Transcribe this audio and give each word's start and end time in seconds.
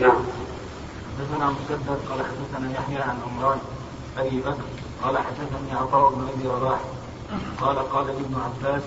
نعم. 0.00 0.22
حدثنا 1.18 1.50
مسدد 1.50 1.98
قال 2.10 2.20
حدثنا 2.20 2.72
يحيى 2.72 2.98
عن 2.98 3.18
عمران 3.26 3.58
أبي 4.18 4.40
بكر 4.40 4.64
قال 5.02 5.18
حدثني 5.18 5.72
عطاء 5.72 6.10
بن 6.10 6.28
أبي 6.34 6.48
رباح 6.48 6.80
قال 7.60 7.78
قال 7.78 8.08
ابن 8.08 8.34
عباس 8.34 8.82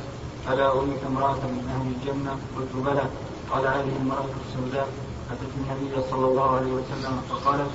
ألا 0.52 0.72
اريك 0.72 1.04
امرأة 1.08 1.34
من 1.56 1.66
أهل 1.76 1.88
الجنة؟ 1.94 2.38
قلت 2.58 2.86
بلى. 2.86 3.06
قال 3.52 3.68
هذه 3.68 3.96
المراه 4.02 4.26
السوداء. 4.48 4.88
اتت 5.32 5.52
النبي 5.58 6.10
صلى 6.12 6.26
الله 6.26 6.56
عليه 6.56 6.72
وسلم 6.74 7.22
فقالت 7.30 7.72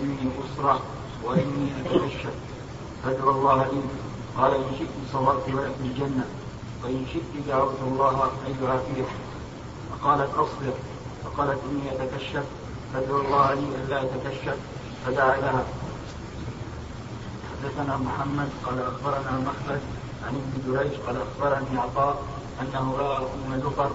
إني 0.00 0.30
أسرع 0.44 0.78
وإني 1.24 1.72
اتكشف 1.80 2.34
فادعو 3.04 3.30
الله 3.30 3.64
لي. 3.64 3.80
قال 4.38 4.54
إن 4.54 4.64
شئت 4.78 4.88
صورت 5.12 5.48
ولك 5.48 5.74
الجنة 5.80 6.24
وإن 6.84 7.06
شئت 7.12 7.46
دعوت 7.48 7.78
الله 7.86 8.30
أن 8.46 8.64
يعافيك. 8.64 9.06
فقالت 9.90 10.34
أصبر. 10.34 10.74
فقالت 11.24 11.58
إني 11.70 11.92
أتكشف. 11.92 12.44
فادعو 12.94 13.20
الله 13.20 13.54
لي 13.54 13.60
إلا 13.60 14.02
اتكشف 14.02 14.56
فدعا 15.06 15.36
لها 15.36 15.64
حدثنا 17.50 17.96
محمد 17.96 18.48
قال 18.66 18.82
أخبرنا 18.82 19.32
مخلد 19.38 19.80
عن 20.26 20.34
ابن 20.34 20.72
جريج 20.72 20.92
قال 21.06 21.16
أخبرني 21.16 21.78
عطاء 21.78 22.22
أنه 22.60 22.96
رأى 22.98 23.18
أم 23.18 23.60
زفر 23.60 23.90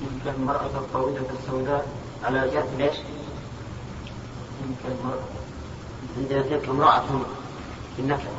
تلك 0.00 0.34
المرأة 0.38 0.66
الطويله 0.66 1.26
السوداء 1.38 1.86
على 2.24 2.50
جهه 2.50 2.76
ليش؟ 2.78 2.96
تلك 4.60 4.92
المرأة. 5.00 5.24
عندنا 6.16 6.42
تلك 6.42 6.68
امرأة 6.68 7.04
في 7.96 8.02
النكرة 8.02 8.30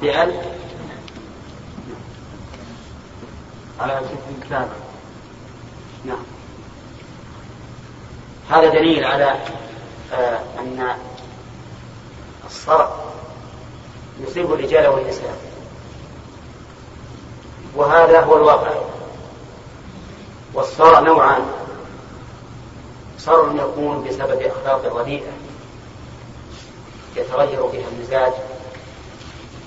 بأل 0.00 0.42
على 3.80 4.00
ست 4.04 4.42
الكعبة. 4.44 4.76
نعم. 6.04 6.37
هذا 8.50 8.68
دليل 8.68 9.04
على 9.04 9.36
آه 10.12 10.40
أن 10.58 10.96
الصرع 12.46 12.90
يصيب 14.20 14.52
الرجال 14.52 14.86
والنساء. 14.86 15.38
وهذا 17.74 18.20
هو 18.20 18.36
الواقع. 18.36 18.70
والصرع 20.54 21.00
نوعان. 21.00 21.42
صرع 23.18 23.52
يكون 23.54 24.04
بسبب 24.08 24.42
أخلاق 24.42 24.96
رديئة 24.96 25.32
يتغير 27.16 27.66
بها 27.66 27.88
المزاج 27.92 28.32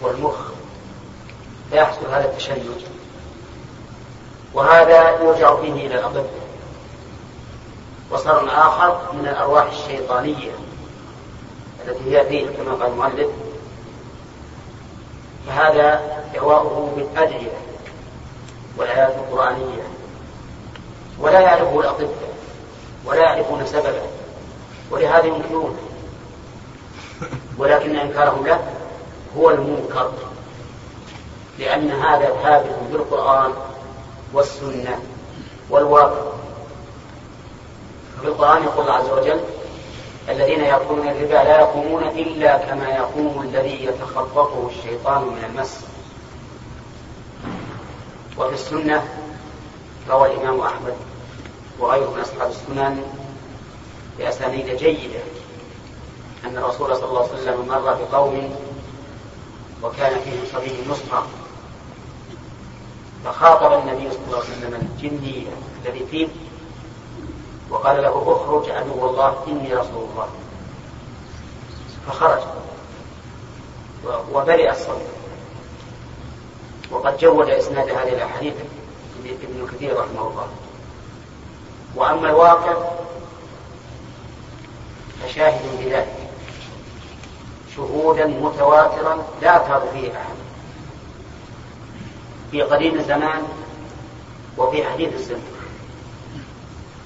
والمخ. 0.02 0.38
فيحصل 1.72 2.06
هذا 2.12 2.26
التشنج. 2.26 2.62
وهذا 4.54 5.10
يرجع 5.10 5.56
فيه 5.56 5.88
إلى 5.88 6.00
الأطباء. 6.00 6.51
وصار 8.12 8.50
آخر 8.50 9.14
من 9.14 9.28
الأرواح 9.28 9.66
الشيطانية 9.72 10.52
التي 11.88 12.18
هي 12.18 12.26
فيه 12.26 12.48
كما 12.48 12.74
قال 12.74 12.92
المؤلف. 12.92 13.30
فهذا 15.48 16.02
دواؤه 16.36 16.92
بالأدعية 16.96 17.52
والآيات 18.78 19.16
القرآنية. 19.16 19.84
ولا 21.20 21.40
يعرفه 21.40 21.80
الأطباء 21.80 22.34
ولا 23.06 23.22
يعرفون 23.22 23.66
سببه 23.66 24.02
ولهذا 24.92 25.26
ينكرونه 25.26 25.80
ولكن 27.58 27.96
إنكارهم 27.96 28.46
له 28.46 28.60
هو 29.38 29.50
المنكر 29.50 30.12
لأن 31.60 31.92
هذا 31.92 32.26
ثابت 32.44 32.76
بالقرآن 32.92 33.54
والسنة 34.34 35.00
والواقع. 35.70 36.41
في 38.22 38.28
القرآن 38.28 38.64
يقول 38.64 38.82
الله 38.82 38.94
عز 38.94 39.10
وجل 39.10 39.40
الذين 40.30 40.60
يأكلون 40.60 41.08
الربا 41.08 41.34
لا 41.34 41.60
يقومون 41.60 42.04
إلا 42.04 42.58
كما 42.58 42.90
يقوم 42.90 43.42
الذي 43.42 43.86
يتخبطه 43.86 44.70
الشيطان 44.70 45.22
من 45.22 45.44
المس. 45.50 45.80
وفي 48.38 48.54
السنة 48.54 49.08
روى 50.10 50.32
الإمام 50.34 50.60
أحمد 50.60 50.94
وغيره 51.80 52.14
من 52.16 52.22
أصحاب 52.22 52.50
السنن 52.50 53.04
بأسانيد 54.18 54.66
جيدة 54.78 55.20
أن 56.46 56.58
الرسول 56.58 56.96
صلى 56.96 57.06
الله 57.06 57.22
عليه 57.22 57.34
وسلم 57.34 57.68
مر 57.68 57.94
بقوم 57.94 58.56
وكان 59.84 60.20
فيهم 60.20 60.44
صبي 60.54 60.72
مصحف 60.90 61.24
فخاطب 63.26 63.74
النبي 63.74 64.12
صلى 64.12 64.26
الله 64.28 64.38
عليه 64.38 64.50
وسلم 64.50 64.74
الجني 64.82 65.48
الذي 65.86 66.06
فيه 66.12 66.28
وقال 67.72 68.04
له 68.04 68.10
اخرج 68.10 68.70
عدو 68.70 69.10
الله 69.10 69.44
إني 69.48 69.74
رسول 69.74 70.08
الله. 70.12 70.30
فخرج. 72.08 72.42
وبرئ 74.34 74.72
الصبي 74.72 75.04
وقد 76.92 77.18
جود 77.18 77.50
إسناد 77.50 77.90
هذه 77.90 78.14
الأحاديث 78.14 78.54
ابن 79.26 79.68
كثير 79.74 80.00
رحمه 80.00 80.28
الله. 80.28 80.48
وأما 81.96 82.30
الواقع 82.30 82.74
فشاهد 85.24 85.62
بذلك. 85.80 86.16
شهودا 87.76 88.28
متواترا 88.28 89.24
لا 89.42 89.54
يرتاب 89.56 89.84
فيه 89.94 90.12
أحد. 90.12 90.36
في 92.52 92.62
قديم 92.62 93.00
الزمان 93.00 93.44
وفي 94.58 94.84
حديث 94.84 95.14
الزمان. 95.14 95.61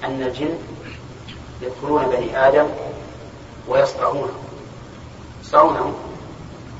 أن 0.06 0.22
الجن 0.22 0.58
يدخلون 1.62 2.04
بني 2.04 2.48
آدم 2.48 2.66
ويصرعونه 3.68 4.32
يصرعونهم 5.44 5.94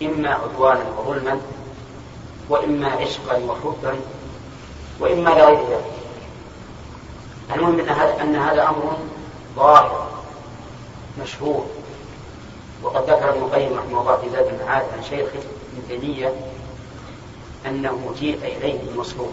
إما 0.03 0.35
عدوانا 0.35 0.85
وظلما 0.99 1.41
وإما 2.49 2.89
عشقا 2.89 3.37
وحبا 3.37 3.95
وإما 5.01 5.31
لغير 5.31 5.59
ذلك. 5.59 5.85
المهم 7.55 7.81
أن 7.81 7.89
هذا 7.89 8.23
أن 8.23 8.37
هذا 8.37 8.63
أمر 8.69 8.97
ظاهر 9.57 10.09
مشهور. 11.23 11.67
وقد 12.83 13.03
ذكر 13.03 13.31
ابن 13.31 13.43
القيم 13.43 13.79
رحمه 13.79 14.01
الله 14.01 14.17
في 14.17 14.31
زاد 14.31 14.47
المعاد 14.47 14.85
عن 14.97 15.03
شيخه 15.03 15.39
ابن 15.39 15.89
تيمية 15.89 16.35
أنه 17.67 18.15
جيء 18.19 18.39
إليه 18.45 18.81
المصلوب 18.81 19.33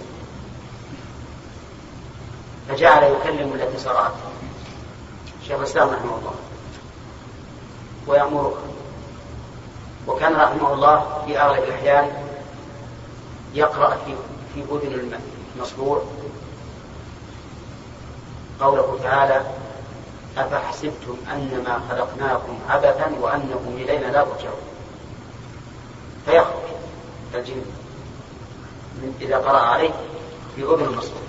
فجعل 2.70 3.04
يكلم 3.04 3.54
التي 3.54 3.80
صرعت 3.80 4.12
شيخ 5.48 5.58
الإسلام 5.58 5.90
رحمه 5.90 6.18
الله. 6.18 6.34
ويأمرها. 8.08 8.62
وكان 10.08 10.36
رحمه 10.36 10.74
الله 10.74 11.24
في 11.26 11.40
أغلب 11.40 11.64
الأحيان 11.64 12.12
يقرأ 13.54 13.98
في 14.06 14.16
في 14.54 14.62
أذن 14.72 15.20
المصبوع 15.56 16.04
قوله 18.62 19.00
تعالى 19.04 19.42
أفحسبتم 20.38 21.18
أنما 21.32 21.82
خلقناكم 21.90 22.60
عبثا 22.70 23.12
وأنكم 23.22 23.74
إلينا 23.78 24.06
لا 24.06 24.24
ترجعون. 24.24 24.62
فيخرج 26.26 26.64
الجن 27.36 27.62
إذا 29.22 29.38
قرأ 29.38 29.60
عليه 29.60 29.94
في 30.56 30.64
أذن 30.64 30.86
المصبوع 30.86 31.22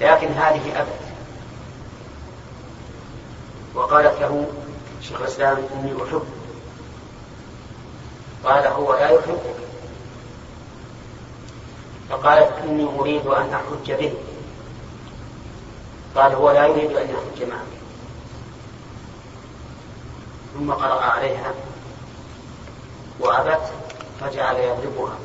لكن 0.00 0.26
هذه 0.26 0.80
أبت 0.80 1.00
وقالت 3.74 4.20
له 4.20 4.46
شيخ 5.02 5.20
الإسلام 5.20 5.56
إني 5.74 5.92
أحبك 6.02 6.22
قال 8.44 8.66
هو 8.66 8.94
لا 8.94 9.10
يحبك 9.10 9.56
فقالت 12.10 12.52
إني 12.64 12.88
أريد 12.98 13.26
أن 13.26 13.54
أحج 13.54 13.92
به. 13.92 14.14
قال 16.16 16.34
هو 16.34 16.50
لا 16.50 16.66
يريد 16.66 16.96
أن 16.96 17.08
يحج 17.08 17.48
معك. 17.48 17.66
ثم 20.54 20.72
قرأ 20.72 21.04
عليها. 21.04 21.54
وأبت 23.20 23.72
فجعل 24.20 24.56
يضربها. 24.56 25.18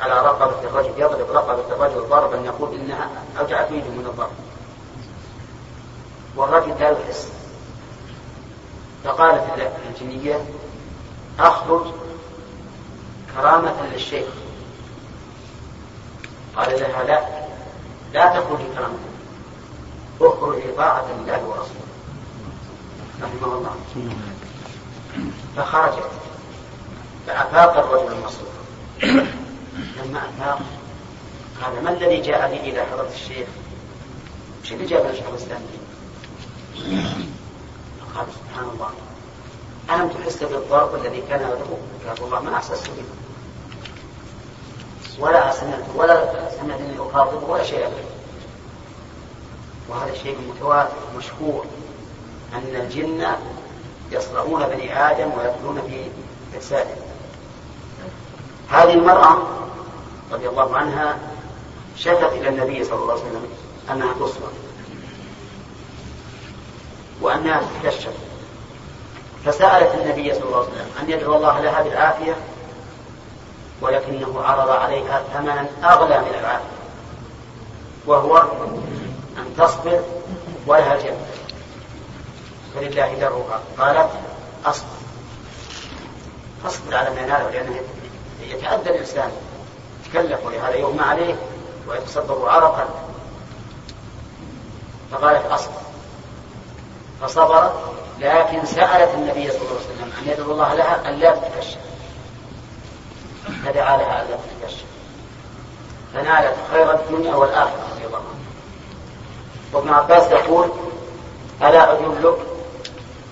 على 0.00 0.12
رقبة 0.12 0.68
الرجل 0.68 0.90
يضرب 0.96 1.30
رقبة 1.30 1.74
الرجل 1.74 2.08
ضربا 2.08 2.36
يقول 2.36 2.74
إنها 2.74 3.10
أوجعت 3.38 3.70
يده 3.70 3.88
من 3.88 4.06
الضرب. 4.06 4.30
والرجل 6.36 6.74
لا 6.80 6.90
يحس. 6.90 7.28
فقالت 9.04 9.72
الجنية 9.88 10.44
أخرج 11.38 11.86
كرامة 13.36 13.86
للشيخ. 13.92 14.28
قال 16.56 16.80
لها 16.80 17.04
لا 17.04 17.20
لا 18.12 18.40
تخرجي 18.40 18.64
كرامة. 18.76 18.98
اخرجي 20.20 20.72
طاعة 20.76 21.04
لله 21.18 21.44
ورسوله. 21.44 21.90
رحمه 23.22 23.54
الله. 23.54 23.76
فخرجت. 25.56 26.10
فأفاق 27.26 27.78
الرجل 27.78 28.12
المصروف. 28.12 29.39
لما 30.04 30.18
أفاق 30.18 30.60
قال 31.62 31.84
ما 31.84 31.90
الذي 31.90 32.20
جاء 32.20 32.50
به 32.50 32.60
إلى 32.60 32.84
حضرة 32.92 33.10
الشيخ؟ 33.14 33.48
وش 34.62 34.72
اللي 34.72 34.86
جاب 34.86 35.06
الشيخ 35.10 35.26
الإسلامي؟ 35.28 35.64
فقال 38.00 38.26
سبحان 38.32 38.68
الله 38.68 38.90
ألم 39.90 40.08
تحس 40.08 40.42
بالضرب 40.44 40.94
الذي 40.94 41.22
كان 41.28 41.40
له؟ 41.40 41.78
قال 42.08 42.22
والله 42.22 42.40
ما 42.40 42.56
أحسست 42.56 42.86
به 42.86 43.04
ولا 45.18 45.52
سمعت 45.52 45.84
ولا 45.96 46.50
سمعت 46.60 46.80
أني 46.80 47.10
أخاطبه 47.10 47.50
ولا 47.50 47.64
شيء 47.64 47.86
أبدا 47.86 48.04
وهذا 49.88 50.14
شيء 50.14 50.38
متواتر 50.48 50.96
مشهور 51.16 51.64
أن 52.54 52.76
الجن 52.80 53.26
يصرعون 54.12 54.66
بني 54.66 55.10
آدم 55.10 55.30
ويأكلون 55.38 55.82
في 55.88 56.04
أجساده 56.56 56.94
هذه 58.68 58.92
المرأة 58.92 59.38
رضي 60.32 60.48
الله 60.48 60.76
عنها 60.76 61.18
شكت 61.96 62.30
إلى 62.32 62.48
النبي 62.48 62.84
صلى 62.84 63.02
الله 63.02 63.12
عليه 63.12 63.22
وسلم 63.22 63.48
أنها 63.90 64.14
تصرع 64.14 64.48
وأنها 67.20 67.62
تتكشف 67.82 68.12
فسألت 69.44 69.94
النبي 69.94 70.34
صلى 70.34 70.44
الله 70.44 70.56
عليه 70.56 70.68
وسلم 70.68 70.90
أن 71.02 71.10
يدعو 71.10 71.36
الله 71.36 71.60
لها 71.60 71.82
بالعافية 71.82 72.36
ولكنه 73.80 74.40
عرض 74.40 74.70
عليها 74.70 75.22
ثمنا 75.32 75.66
أغلى 75.84 76.18
من 76.18 76.34
العافية 76.40 76.80
وهو 78.06 78.38
أن 79.38 79.54
تصبر 79.58 80.00
ولها 80.66 80.94
الجنة 80.94 81.26
فلله 82.74 83.14
درها. 83.14 83.60
قالت 83.78 84.10
أصبر. 84.64 84.86
فاصبر 86.64 86.96
على 86.96 87.10
ما 87.10 87.20
يناله 87.20 87.50
لأنه 87.50 87.80
يتأذى 88.48 88.90
الإنسان. 88.90 89.30
يتكلف 90.14 90.46
ولهذا 90.46 90.74
يغمى 90.74 91.02
عليه 91.02 91.34
ويتصدر 91.88 92.48
عرقا. 92.48 92.88
فقالت 95.12 95.46
أصبر. 95.46 95.80
فصبرت 97.20 97.72
لكن 98.20 98.64
سألت 98.64 99.14
النبي 99.14 99.50
صلى 99.50 99.60
الله 99.60 99.70
عليه 99.70 99.80
وسلم 99.80 100.12
أن 100.22 100.32
يدعو 100.32 100.52
الله 100.52 100.74
لها 100.74 101.08
أن 101.08 101.14
لا 101.14 101.30
تتكشف 101.30 101.78
فدعا 103.64 103.96
لها 103.96 104.22
ألا 104.22 104.36
تتكشف 104.36 104.84
فنالت 106.14 106.56
خير 106.72 106.94
الدنيا 106.94 107.34
والآخرة 107.34 107.86
رضي 107.92 108.06
الله 108.06 108.18
عنها 108.18 108.40
وابن 109.72 109.90
عباس 109.90 110.32
يقول 110.32 110.68
ألا 111.62 111.92
أدلك؟ 111.92 112.36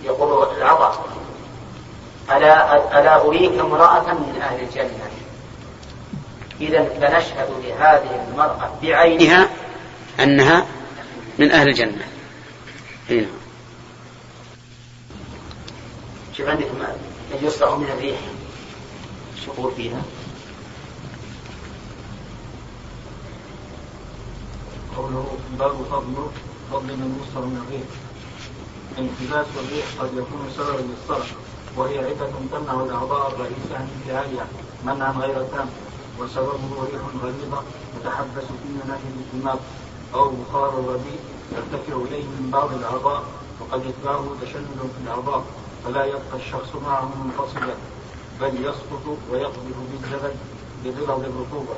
يقول 0.05 0.57
العطاء 0.57 1.05
ألا 2.31 2.77
ألا 3.01 3.21
أريك 3.21 3.61
امرأة 3.61 4.13
من 4.13 4.41
أهل 4.43 4.61
الجنة؟ 4.61 5.11
إذا 6.61 6.85
فنشهد 6.85 7.49
لهذه 7.65 8.29
المرأة 8.29 8.71
بعينها 8.83 9.49
أنها 10.21 10.67
من 11.39 11.51
أهل 11.51 11.69
الجنة. 11.69 12.09
هنا 13.11 13.27
شوف 16.37 16.49
عندكم 16.49 16.79
يصرع 17.43 17.77
من 17.77 17.87
الريح 17.87 18.19
الشكور 19.37 19.73
فيها. 19.77 20.03
قوله 24.97 25.39
باب 25.59 25.73
فضل 25.91 26.15
فضل 26.73 26.87
من 26.87 27.23
يسر 27.23 27.41
من 27.41 27.63
الريح. 27.67 27.89
انحباس 28.99 29.47
الريح 29.57 29.87
قد 29.99 30.09
يكون 30.13 30.51
سببا 30.57 30.83
للصرع 30.83 31.27
وهي 31.77 31.99
عدة 31.99 32.31
تمنع 32.53 32.83
الأعضاء 32.83 33.29
الرئيسة 33.29 33.75
عن 33.75 33.89
انتهائها 33.99 34.47
منعا 34.85 35.13
غير 35.13 35.43
تام. 35.43 35.69
وسببه 36.21 36.85
ريح 36.85 37.03
غليظة 37.23 37.63
تتحبس 38.01 38.45
في 38.45 38.69
مناهج 38.85 39.01
الدماغ 39.35 39.57
أو 40.15 40.31
بخار 40.31 40.79
الرديء 40.79 41.21
يرتفع 41.53 41.97
إليه 41.97 42.25
من 42.25 42.51
بعض 42.53 42.73
الأعضاء 42.73 43.23
وقد 43.61 43.83
يتبعه 43.87 44.25
تشنج 44.43 44.67
في 44.97 45.03
الأعضاء 45.05 45.45
فلا 45.85 46.05
يبقى 46.05 46.37
الشخص 46.37 46.69
معه 46.87 47.11
منفصلا 47.25 47.75
بل 48.41 48.65
يسقط 48.65 49.17
ويقذف 49.33 49.77
بالزبد 49.93 50.37
بغلظ 50.85 51.25
الرطوبة 51.25 51.77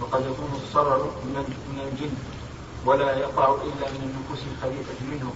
وقد 0.00 0.20
يكون 0.20 0.50
الصرع 0.62 0.96
من 1.24 1.80
الجن 1.92 2.14
ولا 2.86 3.18
يقع 3.18 3.54
إلا 3.54 3.90
من 3.90 4.02
النفوس 4.02 4.46
الخبيثة 4.52 4.94
منهم 5.12 5.32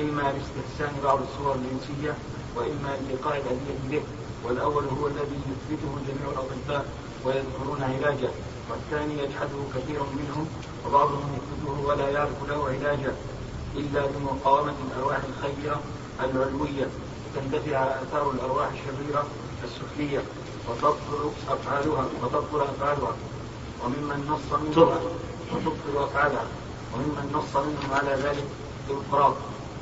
إما 0.00 0.22
لاستحسان 0.22 1.00
بعض 1.04 1.18
الصور 1.22 1.54
الجنسية 1.54 2.14
وإما 2.56 2.96
لإيقاع 3.06 3.36
الأذية 3.36 3.78
به. 3.90 4.02
والأول 4.44 4.84
هو 4.84 5.06
الذي 5.06 5.40
يثبته 5.50 5.90
جميع 6.08 6.32
الأطباء 6.32 6.86
ويذكرون 7.24 7.82
علاجه 7.82 8.28
والثاني 8.70 9.22
يجحده 9.22 9.58
كثير 9.74 10.00
منهم 10.02 10.46
وبعضهم 10.86 11.38
يثبته 11.38 11.86
ولا 11.86 12.08
يعرف 12.08 12.48
له 12.48 12.64
علاجا 12.68 13.14
إلا 13.76 14.06
بمقاومة 14.06 14.74
الأرواح 14.86 15.18
الخيرة 15.28 15.80
العلوية 16.24 16.88
تندفع 17.34 17.78
آثار 17.78 18.30
الأرواح 18.30 18.68
الشريرة 18.72 19.26
السفلية 19.64 20.22
وتبطل 20.68 21.30
أفعالها 21.48 22.04
وتبطل 22.22 22.60
أفعالها. 22.60 23.16
وممن 23.84 24.26
نص 24.28 24.60
منهم 24.60 24.98
وتبطل 25.52 26.04
أفعالها. 26.04 26.46
وممن 26.94 27.30
نص 27.34 27.56
منهم 27.56 27.92
على 27.92 28.14
ذلك 28.14 28.44
الفراغ 28.90 29.34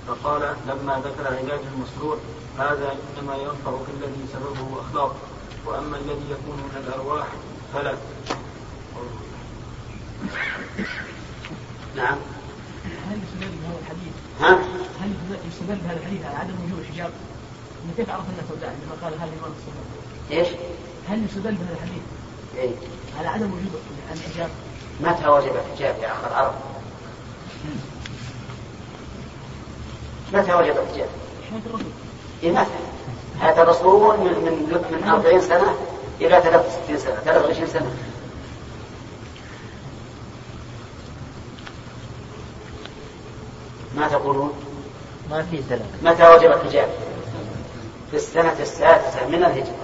فقال 0.08 0.56
لما 0.66 1.02
ذكر 1.04 1.26
علاج 1.26 1.60
المسروع 1.74 2.16
هذا 2.58 2.96
إنما 3.18 3.36
ينفع 3.36 3.70
في 3.84 3.92
الذي 4.00 4.26
سببه 4.32 4.80
أخلاق 4.80 5.16
وأما 5.66 5.96
الذي 5.96 6.30
يكون 6.30 6.56
من 6.56 6.84
الأرواح 6.86 7.26
فلا 7.74 7.94
نعم 11.96 12.18
هل 13.10 13.18
يستدل 13.22 13.56
بهذا 13.62 13.78
الحديث؟ 13.80 14.12
ها؟ 14.40 14.54
هل 15.00 15.12
يستدل 15.48 15.76
بهذا 15.76 16.00
الحديث 16.00 16.24
على 16.24 16.36
عدم 16.36 16.54
وجود 16.64 16.78
الحجاب؟ 16.78 17.10
كيف 17.96 18.10
عرف 18.10 18.24
انها 18.30 18.44
سوداء 18.48 18.70
عندما 18.70 19.02
قال 19.02 19.14
هذه 19.14 19.32
المرأة 19.36 19.52
سوداء؟ 19.66 20.40
إيش؟ 20.40 20.48
هل 21.08 21.24
يستدل 21.24 21.54
بهذا 21.54 21.72
الحديث؟ 21.72 22.02
اي 22.58 22.70
على 23.18 23.28
عدم 23.28 23.52
وجود 23.52 23.80
الحجاب؟ 24.12 24.50
متى 25.00 25.28
وجب 25.28 25.56
الحجاب 25.56 25.96
يا 26.02 26.12
اخ 26.12 26.24
العرب؟ 26.24 26.54
متى 30.32 30.54
وجب 30.54 30.76
الحجاب؟ 30.76 31.08
حياة 31.50 31.60
الرسول 31.66 32.05
اي 32.42 32.50
متى؟ 32.50 32.66
حياة 33.40 33.62
الرسول 33.62 34.16
من 34.16 34.24
من 34.24 34.84
من 34.92 35.08
40 35.08 35.40
سنة 35.40 35.74
إلى 36.20 36.40
63 36.42 36.98
سنة 36.98 37.14
23 37.14 37.66
سنة 37.68 37.90
ما 43.96 44.08
تقولون؟ 44.08 44.52
ما 45.30 45.42
في 45.42 45.62
سلام 45.68 45.86
متى 46.02 46.28
وجب 46.28 46.52
الحجاب؟ 46.52 46.88
في 48.10 48.16
السنة 48.16 48.56
السادسة 48.60 49.28
من 49.28 49.34
الهجرة 49.34 49.74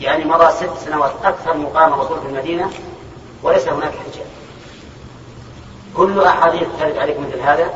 يعني 0.00 0.24
مضى 0.24 0.52
ست 0.52 0.84
سنوات 0.84 1.12
أكثر 1.24 1.56
مقام 1.56 1.92
الرسول 1.92 2.20
في 2.20 2.26
المدينة 2.26 2.70
وليس 3.42 3.68
هناك 3.68 3.92
حجاب 3.92 4.26
كل 5.96 6.20
أحاديث 6.20 6.68
ترد 6.80 6.98
عليك 6.98 7.20
مثل 7.20 7.40
هذا 7.40 7.70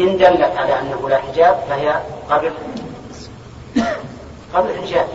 إن 0.00 0.16
دلت 0.16 0.56
على 0.56 0.80
أنه 0.80 1.08
لا 1.08 1.18
حجاب 1.18 1.64
فهي 1.68 2.00
قبل 2.30 2.52
قبل 4.54 4.70
الحجاب 4.70 5.08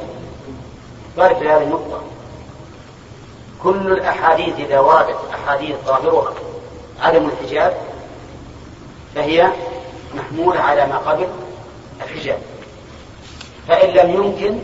بارك 1.17 1.37
في 1.37 1.49
هذه 1.49 1.63
النقطة. 1.63 2.01
كل 3.63 3.91
الأحاديث 3.91 4.55
إذا 4.59 4.79
وردت 4.79 5.17
أحاديث 5.33 5.75
ظاهرها 5.85 6.33
عدم 7.01 7.29
الحجاب 7.29 7.77
فهي 9.15 9.51
محمولة 10.15 10.59
على 10.59 10.87
ما 10.87 10.97
قبل 10.97 11.27
الحجاب. 12.01 12.39
فإن 13.67 13.89
لم 13.89 14.13
يمكن 14.13 14.59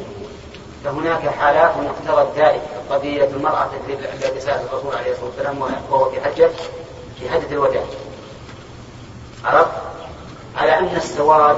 فهناك 0.86 1.30
حالات 1.30 1.72
اقتضت 1.78 2.38
ذلك 2.38 2.62
قضية 2.90 3.26
المرأة 3.26 3.70
التي 4.14 4.40
سألت 4.40 4.70
الرسول 4.74 4.96
عليه 4.96 5.12
الصلاة 5.12 5.28
والسلام 5.28 5.62
وهو 5.92 6.10
في 6.10 6.22
حجة 6.22 6.50
في 7.20 7.30
حجة 7.30 7.52
الوداع. 7.52 7.84
عرفت؟ 9.46 9.91
على 10.56 10.80
أن 10.80 10.96
السواد 10.96 11.58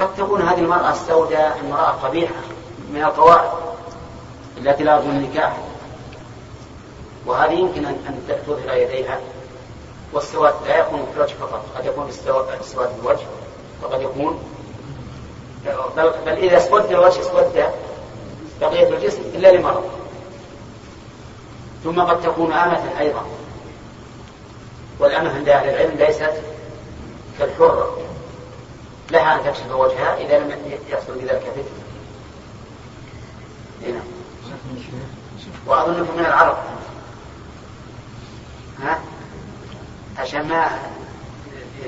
قد 0.00 0.14
تكون 0.16 0.42
هذه 0.42 0.58
المرأة 0.58 0.92
السوداء 0.92 1.60
امرأة 1.64 1.90
قبيحة 1.90 2.34
من 2.92 3.04
القواعد 3.04 3.50
التي 4.58 4.84
لا 4.84 4.94
يرجو 4.94 5.08
النكاح. 5.08 5.56
وهذه 7.26 7.52
يمكن 7.52 7.84
أن 7.84 8.28
تظهر 8.46 8.76
يديها. 8.76 9.20
والسواد 10.12 10.54
لا 10.66 10.76
يكون 10.76 11.06
في 11.12 11.16
الوجه 11.16 11.34
فقط 11.34 11.64
قد 11.76 11.86
يكون 11.86 12.08
السواد 12.08 12.62
في 12.62 13.02
الوجه 13.02 13.26
وقد 13.82 14.02
يكون. 14.02 14.38
بل, 15.96 16.12
بل 16.26 16.32
إذا 16.32 16.56
اسود 16.56 16.84
الوجه 16.84 17.20
اسود 17.20 17.64
بقية 18.60 18.88
الجسم 18.88 19.22
إلا 19.34 19.52
لمرض 19.52 19.84
ثم 21.84 22.00
قد 22.00 22.20
تكون 22.20 22.52
أمة 22.52 22.98
أيضا. 23.00 23.22
والأمة 25.00 25.34
عند 25.34 25.48
أهل 25.48 25.68
العلم 25.68 25.98
ليست 25.98 26.32
كالحرة. 27.38 27.98
لها 29.10 29.34
أن 29.34 29.44
تكشف 29.44 29.70
وجهها 29.70 30.16
إذا 30.16 30.38
لم 30.38 30.78
يحصل 30.88 31.14
بذلك 31.14 31.42
فتنة 31.42 31.88
هنا 33.82 34.00
وأظنكم 35.66 36.16
من 36.16 36.26
العرب. 36.26 36.56
ها؟ 38.82 39.00
عشان 40.18 40.48
ما 40.48 40.78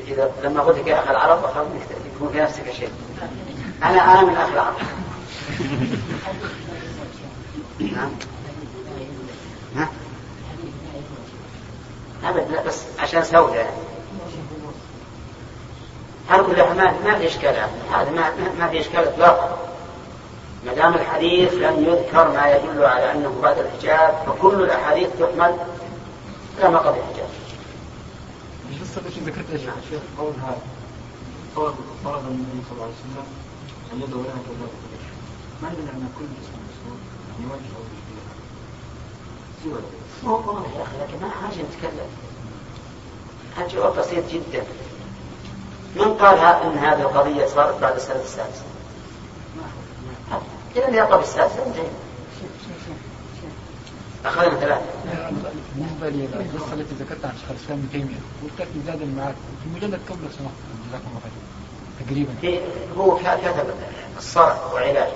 إذا 0.06 0.32
لما 0.42 0.62
قلت 0.62 0.78
لك 0.78 0.86
يا 0.86 0.98
أخي 0.98 1.10
العرب 1.10 1.44
أخاف 1.44 1.66
أنك 1.66 1.82
يكون 2.14 2.28
في 2.32 2.40
نفسك 2.40 2.72
شيء. 2.72 2.90
أنا 3.82 4.12
أنا 4.12 4.22
من 4.22 4.36
أخي 4.36 4.52
العرب. 4.52 4.76
نعم. 7.80 8.10
ها؟ 9.76 9.88
أبد 12.24 12.50
لا 12.50 12.62
بس 12.62 12.82
عشان 12.98 13.24
سوداء. 13.24 13.56
يعني. 13.56 13.70
هذا 16.28 16.42
كله 16.42 16.69
ما 16.80 16.92
ما 17.04 17.18
في 17.18 17.26
إشكال 17.26 17.68
هذا 17.92 18.10
ما 18.10 18.52
ما 18.58 18.68
في 18.68 18.80
إشكال 18.80 19.08
إطلاقا. 19.08 19.58
ما 20.66 20.74
دام 20.74 20.94
الحديث 20.94 21.52
لم 21.52 21.84
يذكر 21.84 22.28
ما 22.28 22.46
يدل 22.54 22.84
على 22.84 23.12
أنه 23.12 23.40
بعد 23.42 23.58
الحجاب 23.58 24.14
فكل 24.26 24.62
الأحاديث 24.62 25.08
تحمل 25.18 25.56
لا 26.60 26.68
ما 26.70 26.78
قبل 26.78 26.98
الحجاب. 26.98 27.28
القصة 28.70 29.00
التي 29.06 29.20
ذكرتها 29.20 29.52
يا 29.52 29.74
شيخ 29.90 30.02
قول 30.18 30.32
هذا. 30.46 30.62
فرض 31.56 31.74
فرض 32.04 32.26
النبي 32.26 32.60
صلى 32.68 32.72
الله 32.72 32.84
عليه 32.84 32.94
وسلم 32.94 33.26
أن 33.92 34.00
يدعو 34.02 34.20
لنا 34.20 34.42
كذلك 34.46 34.74
ما 35.62 35.68
لنا 35.68 35.90
أن 35.90 36.08
كل 36.18 36.24
جسم 36.24 36.54
مسؤول 36.70 36.98
يعني 37.28 37.52
وجه 37.52 37.70
أو 37.76 37.82
سوى 39.64 39.80
مو 40.22 40.60
يا 40.78 40.82
أخي 40.82 40.96
لكن 41.00 41.22
ما 41.22 41.30
حاجة 41.30 41.62
نتكلم. 41.62 42.10
هذا 43.56 43.68
جواب 43.68 43.98
بسيط 43.98 44.24
جدا. 44.32 44.64
من 45.96 46.14
قال 46.14 46.38
إن 46.38 46.78
هذه 46.78 47.00
القضية 47.00 47.46
صارت 47.46 47.80
بعد 47.80 47.96
السنة 47.96 48.20
السادسة؟ 48.22 48.62
إلى 50.76 50.88
أن 50.88 50.94
يقرب 50.94 51.20
السادسة 51.20 51.66
انتهينا 51.66 51.88
أخذنا 54.24 54.60
ثلاثة. 54.60 54.82
بالنسبة 55.76 56.08
للقصة 56.08 56.72
التي 56.72 56.94
ذكرتها 56.94 57.28
عن 57.28 57.34
شيخ 57.40 57.50
الإسلام 57.50 57.78
ابن 57.78 57.88
تيمية 57.92 58.20
قلت 58.42 58.60
لك 58.60 58.68
زاد 58.86 59.02
المعاد 59.02 59.34
في 59.62 59.68
مجلد 59.76 60.00
كم 60.08 60.14
لو 60.14 60.28
سمحت 60.38 60.54
جزاكم 60.88 61.04
الله 61.08 61.20
خير 61.22 61.32
تقريبا 62.06 62.64
هو 62.98 63.16
كتب 63.16 63.74
الصرع 64.18 64.56
وعلاج 64.74 65.08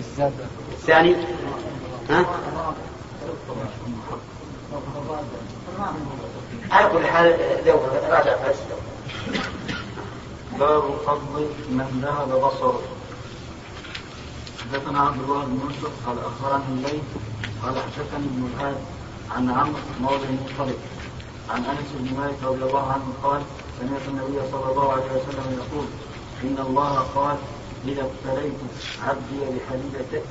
الزاد 0.00 0.32
الثاني؟ 0.72 1.16
ها؟ 2.10 2.24
على 6.70 6.88
كل 6.92 7.06
حال 7.06 7.36
لو 7.66 7.78
راجع 8.10 8.36
فاس 8.36 8.56
باب 10.58 10.82
فضل 11.06 11.46
من 11.70 12.00
ذهب 12.02 12.40
بصره. 12.40 12.82
حدثنا 14.62 15.00
عبد 15.00 15.20
الله 15.20 15.44
بن 15.44 15.60
يوسف 15.64 15.92
قال 16.06 16.18
أخبرني 16.18 16.64
الليث 16.68 17.02
قال 17.62 17.74
حدثني 17.78 18.26
ابن 18.26 18.48
الهاد 18.54 18.76
عن 19.30 19.50
عمرو 19.50 19.78
مولى 20.00 20.24
المطلب 20.24 20.78
عن 21.50 21.64
أنس 21.64 21.88
بن 21.94 22.20
مالك 22.20 22.38
رضي 22.42 22.62
الله 22.62 22.92
عنه 22.92 23.04
قال 23.22 23.42
سمعت 23.80 24.08
النبي 24.08 24.50
صلى 24.52 24.70
الله 24.72 24.92
عليه 24.92 25.04
وسلم 25.04 25.58
يقول 25.60 25.86
إن 26.44 26.66
الله 26.66 26.98
قال 27.14 27.36
إذا 27.88 28.02
ابتليت 28.02 28.54
عبدي 29.02 29.38
بحبيبتين 29.40 30.22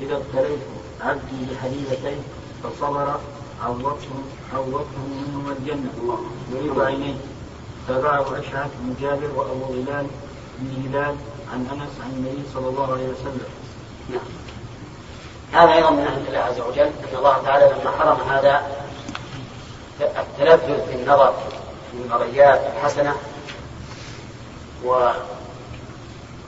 إذا 0.00 0.16
ابتليت 0.16 0.60
عبدي 1.00 1.38
بحبيبتين 1.50 2.22
فصبر 2.62 3.20
عوضته 3.62 4.14
عوضته 4.54 5.02
منهما 5.10 5.52
الجنة. 5.52 6.18
يريد 6.52 6.80
عينيه. 6.80 7.14
تابعه 7.90 8.38
اشعث 8.38 8.70
بن 8.78 8.94
جابر 9.00 9.30
وأبو 9.36 9.64
هلال 9.64 10.06
بن 10.58 10.88
هلال 10.88 11.16
عن 11.52 11.66
أنس 11.72 11.90
عن 12.04 12.10
النبي 12.10 12.42
صلى 12.54 12.68
الله 12.68 12.92
عليه 12.92 13.08
وسلم. 13.08 13.48
نعم. 14.08 14.20
هذا 15.52 15.74
أيضا 15.74 15.90
من 15.90 16.04
نعمه 16.04 16.28
الله 16.28 16.38
عز 16.38 16.60
وجل 16.60 16.82
أن 16.82 17.16
الله 17.18 17.42
تعالى 17.44 17.64
لما 17.64 17.90
حرم 17.90 18.30
هذا 18.30 18.62
التلذذ 20.00 20.86
بالنظر 20.86 21.34
في 21.90 21.96
المرئيات 22.04 22.60
الحسنة 22.76 23.16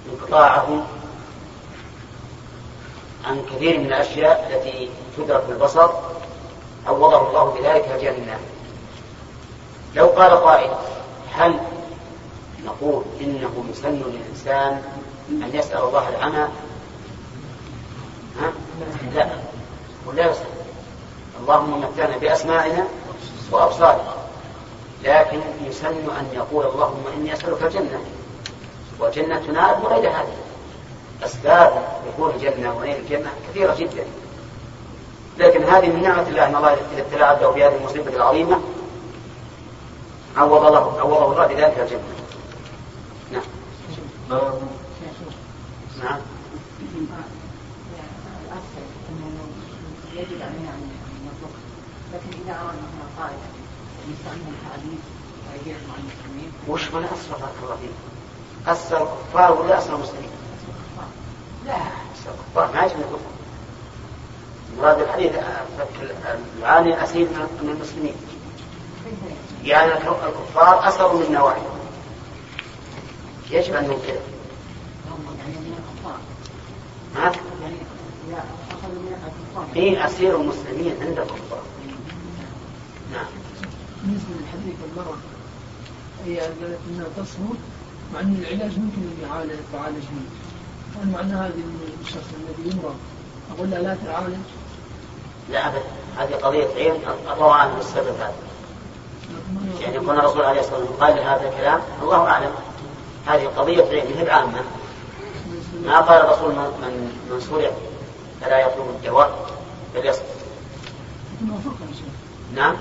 وانقطاعه 0.07 0.87
عن 3.25 3.45
كثير 3.45 3.79
من 3.79 3.87
الأشياء 3.87 4.51
التي 4.51 4.91
تدرك 5.17 5.45
بالبصر 5.49 5.91
عوضه 6.87 7.29
الله 7.29 7.45
بذلك 7.45 7.89
الجنه 7.95 8.39
لو 9.95 10.07
قال 10.07 10.31
قائل 10.31 10.71
هل 11.33 11.59
نقول 12.65 13.05
إنه 13.21 13.65
يسن 13.71 14.03
للإنسان 14.07 14.83
أن 15.31 15.51
يسأل 15.53 15.79
الله 15.79 16.09
العمى؟ 16.09 16.49
ها؟ 18.41 18.53
لا. 19.15 19.29
ولا 20.07 20.31
يسأل 20.31 20.47
اللهم 21.41 21.81
متعنا 21.81 22.17
بأسمائنا 22.17 22.85
وأبصارنا. 23.51 24.15
لكن 25.05 25.41
يسن 25.65 26.11
أن 26.19 26.27
يقول 26.33 26.67
اللهم 26.67 27.05
إني 27.17 27.33
أسألك 27.33 27.63
الجنة. 27.63 28.01
والجنة 29.01 29.39
تنال 29.39 29.75
وغير 29.83 30.11
هذه. 30.11 30.37
أسباب 31.25 31.83
دخول 32.09 32.31
الجنة 32.31 32.77
ونيل 32.77 32.97
الجنة 32.97 33.31
كثيرة 33.49 33.75
جدا. 33.75 34.05
لكن 35.39 35.65
هذه 35.65 35.87
من 35.87 36.03
نعمة 36.03 36.29
الله 36.29 36.47
أن 36.47 36.57
الله 36.57 36.73
إذا 36.73 37.03
ابتلى 37.03 37.25
عبده 37.25 37.51
بهذه 37.51 37.77
المصيبة 37.77 38.17
العظيمة. 38.17 38.61
عوض 40.37 40.67
الله 40.67 41.01
عوضه 41.01 41.33
الله 41.33 41.47
بذلك 41.47 41.79
الجنة. 41.79 42.03
نعم. 43.33 43.43
نعم. 46.03 46.21
يجب 50.15 50.43
نطلق 51.27 51.53
لكن 52.15 52.39
يستعمل 54.11 54.41
الحديث 54.63 55.77
المسلمين 55.99 56.53
وش 56.69 56.91
من 56.91 57.05
اسر 57.05 57.39
بارك 57.41 57.55
الله 57.63 57.77
فيك؟ 57.77 57.91
اسر 58.67 59.03
الكفار 59.03 59.53
ولا 59.53 59.79
اسر 59.79 59.95
المسلمين؟ 59.95 60.31
لا. 61.67 61.77
اسر 61.77 62.31
الكفار 62.31 62.73
ما 62.75 62.85
يجب 62.85 62.97
الكفر 62.97 63.33
مراد 64.79 65.01
الحديث 65.01 65.33
فك 65.79 66.15
العاني 66.59 67.05
أسير 67.05 67.29
من 67.63 67.71
المسلمين. 67.77 68.15
يعني 69.65 69.93
الكفار 69.93 70.89
أسروا 70.89 71.21
من 71.21 71.33
نواحي 71.33 71.61
يجب 73.51 73.75
أن 73.75 73.85
ننكره 73.85 74.21
ها؟ 77.17 77.33
في 79.75 80.05
أسير 80.05 80.41
المسلمين 80.41 80.97
عند 81.01 81.19
الكفار؟ 81.19 81.63
نعم. 83.13 83.27
بالنسبة 84.03 84.29
للحديث 84.41 84.75
المرأة 84.93 85.17
هي 86.27 86.41
قالت 86.41 86.79
أنها 86.91 87.07
تصمت 87.17 87.57
مع 88.15 88.21
أن 88.21 88.37
العلاج 88.41 88.79
ممكن 88.79 89.03
أن 89.03 89.19
يعالج 89.23 89.53
تعالج 89.73 90.05
منه 90.13 90.31
هل 91.01 91.09
معنى 91.11 91.33
هذه 91.33 91.63
الشخص 92.05 92.27
الذي 92.41 92.71
يمرض. 92.77 92.97
أقول 93.57 93.71
لها 93.71 93.79
لا 93.79 93.97
تعالج؟ 94.07 94.37
لا 95.51 95.69
أبدا 95.69 95.83
هذه 96.19 96.35
قضية 96.35 96.67
عين 96.67 97.01
أضوى 97.29 97.53
عنه 97.53 97.79
السبب 97.79 98.15
هذا. 98.21 98.52
يعني 99.81 99.97
يكون 99.97 100.19
الرسول 100.19 100.45
عليه 100.45 100.61
الصلاة 100.61 100.79
والسلام 100.79 101.01
قال 101.01 101.19
هذا 101.19 101.49
الكلام 101.49 101.81
الله 102.03 102.29
أعلم. 102.29 102.51
هذه 103.27 103.47
قضية 103.47 103.85
علم 103.85 104.31
عامة. 104.31 104.63
ما 105.85 106.01
قال 106.01 106.21
الرسول 106.21 106.51
من 106.55 107.13
من 107.31 107.41
صرع 107.41 107.71
فلا 108.41 108.61
يطلب 108.61 108.87
الدواء 108.97 109.51
بل 109.95 110.07
يصبر 110.07 110.25
نعم. 112.55 112.77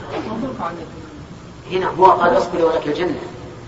هنا 1.72 1.90
هو 1.90 2.06
قال 2.06 2.38
اصبري 2.38 2.64
ولك 2.64 2.88
الجنة. 2.88 3.22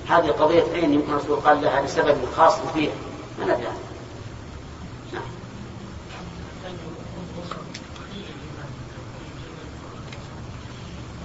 هذه 0.09 0.31
قضية 0.31 0.63
عين 0.73 0.93
يمكن 0.93 1.13
الرسول 1.13 1.39
قال 1.39 1.61
لها 1.61 1.81
لسبب 1.81 2.17
خاص 2.37 2.53
فيها. 2.73 2.91
ما 3.39 3.45
ندري 3.45 3.67
نعم. 5.13 5.21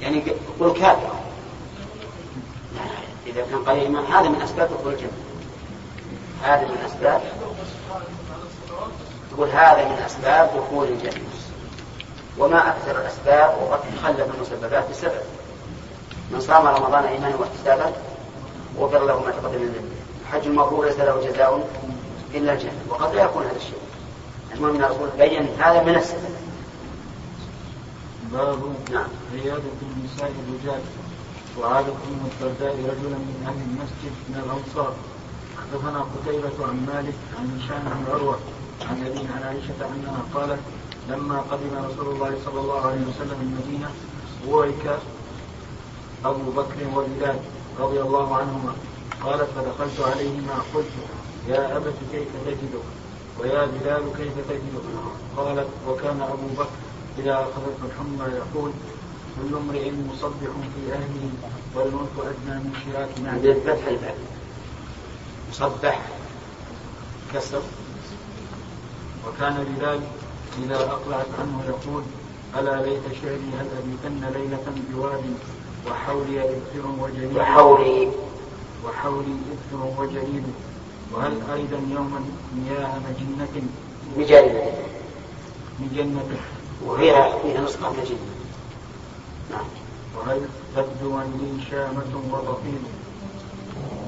يعني 0.00 0.22
يقول 0.58 0.72
كافر. 0.72 1.27
إذا 3.28 3.42
كان 3.50 3.64
قليل 3.64 3.78
الإيمان 3.78 4.04
هذا 4.04 4.28
من 4.28 4.42
أسباب 4.42 4.68
دخول 4.70 4.92
الجنة. 4.92 5.10
هذا 6.42 6.68
من 6.68 6.78
أسباب. 6.86 7.22
يقول 9.32 9.48
هذا 9.48 9.88
من 9.88 10.02
أسباب 10.06 10.50
دخول 10.56 10.88
الجنة. 10.88 11.24
وما 12.38 12.68
أكثر 12.68 13.00
الأسباب 13.00 13.62
وقد 13.62 13.80
تخلف 13.96 14.34
المسببات 14.34 14.90
بسبب. 14.90 15.20
من 16.30 16.40
صام 16.40 16.66
رمضان 16.66 17.04
إيمانا 17.04 17.36
واحتسابا 17.36 17.92
غفر 18.78 19.04
له 19.04 19.20
ما 19.20 19.30
تقدم 19.30 19.58
من 19.60 19.66
ذنبه. 19.66 19.96
الحج 20.22 20.46
المبرور 20.46 20.86
ليس 20.86 20.98
له 20.98 21.30
جزاء 21.30 21.68
إلا 22.34 22.52
الجنة. 22.52 22.80
وقد 22.88 23.14
لا 23.14 23.24
يكون 23.24 23.42
هذا 23.42 23.56
الشيء. 23.56 23.78
المهم 24.54 24.76
أن 24.76 24.84
الرسول 24.84 25.08
بين 25.18 25.48
هذا 25.58 25.82
من 25.82 25.94
السبب. 25.94 26.36
باب 28.32 28.74
نعم. 28.90 29.08
عيادة 29.32 29.62
النساء 29.96 30.32
الرجال. 30.48 30.80
وعاد 31.60 31.84
ام 31.88 32.20
الدرداء 32.30 32.74
رجلا 32.74 33.18
من 33.28 33.36
أهل 33.48 33.60
المسجد 33.68 34.14
من 34.28 34.36
الأنصار. 34.44 34.94
حدثنا 35.58 36.00
قتيبة 36.00 36.66
عن 36.68 36.86
مالك 36.86 37.14
عن 37.38 37.60
هشام 37.60 37.82
بن 37.84 38.12
عروة 38.12 38.38
عن 38.88 39.06
أبي 39.06 39.18
عن 39.18 39.42
عائشة 39.42 39.78
أنها 39.94 40.22
قالت 40.34 40.60
لما 41.08 41.40
قدم 41.40 41.72
رسول 41.88 42.14
الله 42.14 42.32
صلى 42.44 42.60
الله 42.60 42.80
عليه 42.86 43.00
وسلم 43.10 43.38
المدينة 43.40 43.90
بورك 44.46 44.98
أبو 46.24 46.50
بكر 46.50 46.78
وبلال 46.96 47.38
رضي 47.80 48.00
الله 48.00 48.36
عنهما. 48.36 48.72
قالت 49.24 49.48
فدخلت 49.56 50.00
عليهما 50.00 50.54
قلت 50.74 50.92
يا 51.48 51.76
أبت 51.76 51.94
كيف 52.12 52.28
تجدك؟ 52.46 52.84
ويا 53.40 53.66
بلال 53.66 54.02
كيف 54.18 54.34
تجدك؟ 54.48 54.86
قالت 55.36 55.68
وكان 55.88 56.22
أبو 56.22 56.46
بكر 56.58 56.78
إذا 57.18 57.34
أخذته 57.34 57.82
الحمى 57.84 58.34
يقول 58.34 58.70
كل 59.38 59.56
امرئ 59.56 59.90
مصبح 59.90 60.52
في 60.74 60.92
أهله 60.92 61.30
والموت 61.74 62.08
أدنى 62.18 62.54
من 62.64 62.72
شراك 62.84 63.08
معدن 63.24 63.60
فتح 63.66 63.86
الباب. 63.86 64.14
مصبح 65.50 66.00
كسر 67.34 67.62
وكان 69.26 69.64
بلال 69.78 70.00
إذا 70.64 70.76
أقلعت 70.76 71.26
عنه 71.38 71.64
يقول 71.68 72.02
ألا 72.58 72.82
ليت 72.86 73.02
شعري 73.22 73.50
هل 73.60 73.66
أبيتن 73.78 74.38
ليلة 74.38 74.66
بواد؟ 74.92 75.24
وحولي 75.90 76.42
إبخر 76.42 76.84
وجليل 77.00 77.36
وحولي. 77.38 78.08
وحولي 78.84 79.36
إبخر 79.52 80.02
وجليل 80.02 80.42
وهل 81.12 81.32
أيضا 81.52 81.80
يوما 81.90 82.20
مياه 82.56 82.98
مجنة؟ 82.98 83.62
مجنة 84.16 84.72
مجنة 85.80 86.36
وفيها 86.86 87.38
فيها 87.38 87.60
نسخة 87.60 87.90
مجنة. 87.90 88.18
نعم 88.18 88.37
وهل 90.16 90.40
تبدو 90.76 91.18
لي 91.20 91.64
شامة 91.70 92.12
وطفيل 92.32 92.82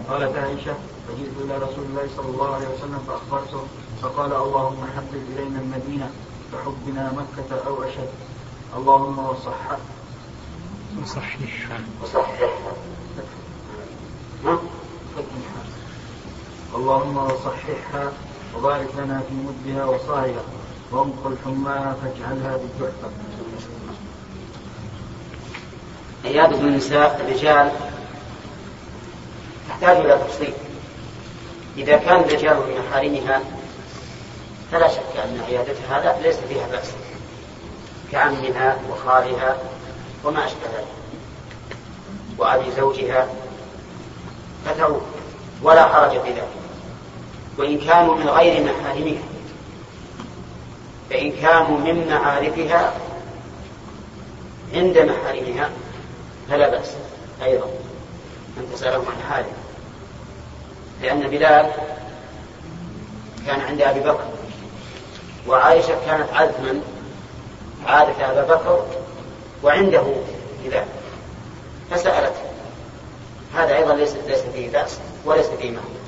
قالت 0.09 0.37
عائشة 0.37 0.75
فجئت 1.09 1.33
إلى 1.45 1.57
رسول 1.57 1.85
الله 1.91 2.09
صلى 2.17 2.29
الله 2.29 2.55
عليه 2.55 2.69
وسلم 2.69 2.99
فأخبرته 3.07 3.63
فقال 4.03 4.33
اللهم 4.33 4.87
حبب 4.97 5.23
إلينا 5.33 5.61
المدينة 5.61 6.11
كحبنا 6.53 7.13
مكة 7.13 7.67
أو 7.67 7.83
أشد. 7.83 8.09
اللهم 8.77 9.19
وصحح 9.19 9.79
وصححها. 11.03 11.81
وصححها 12.03 12.73
اللهم 16.75 17.17
وصححها 17.17 18.13
وبارك 18.57 18.89
لنا 18.99 19.21
في 19.29 19.35
مدها 19.35 19.85
وصاعها 19.85 20.43
وانقل 20.93 21.37
حماها 21.45 21.97
فاجعلها 22.03 22.57
بالتحفة 22.57 23.11
عيادة 26.25 26.57
النساء 26.57 27.21
الرجال 27.21 27.73
تحتاج 29.69 29.97
إلى 29.97 30.19
تفصيل. 30.19 30.53
إذا 31.77 31.97
كان 31.97 32.21
الرجال 32.21 32.57
من 32.57 32.83
محارمها 32.89 33.41
فلا 34.73 34.89
شك 34.89 35.17
أن 35.25 35.41
عيادتها 35.49 35.99
هذا 35.99 36.23
ليس 36.23 36.37
فيها 36.37 36.67
بأس. 36.67 36.93
كعمها 38.13 38.79
وخالها 38.91 39.57
وما 40.25 40.47
أشبه 40.47 40.67
ذلك. 40.77 40.87
وأبي 42.39 42.71
زوجها 42.77 43.29
فتعود 44.67 45.03
ولا 45.63 45.87
حرج 45.87 46.11
في 46.11 46.31
ذلك. 46.31 46.61
وإن 47.59 47.79
كانوا 47.79 48.17
من 48.17 48.29
غير 48.29 48.65
محارمها 48.65 49.23
فإن 51.11 51.33
كانوا 51.33 51.79
من 51.79 52.09
معارفها 52.09 52.93
عند 54.75 54.99
محارمها 54.99 55.71
فلا 56.51 56.69
بأس. 56.69 56.93
أيضا. 57.43 57.67
أن 58.59 58.67
تسألهم 58.75 59.05
عن 59.09 59.23
حاله 59.31 59.53
لأن 61.03 61.21
بلال 61.21 61.71
كان 63.47 63.61
عند 63.61 63.83
أبي 63.83 64.01
بكر. 64.01 64.29
وعائشة 65.47 65.97
كانت 66.07 66.33
عزما. 66.33 66.81
عادة 67.87 68.31
أبا 68.31 68.55
بكر 68.55 68.87
وعنده 69.63 70.05
بلال. 70.65 70.87
فسألته 71.91 72.43
هذا 73.55 73.77
أيضا 73.77 73.95
ليس 73.95 74.15
ليس 74.27 74.41
فيه 74.41 74.71
بأس 74.71 74.99
وليس 75.25 75.47
فيه 75.47 75.71
مهما 75.71 76.01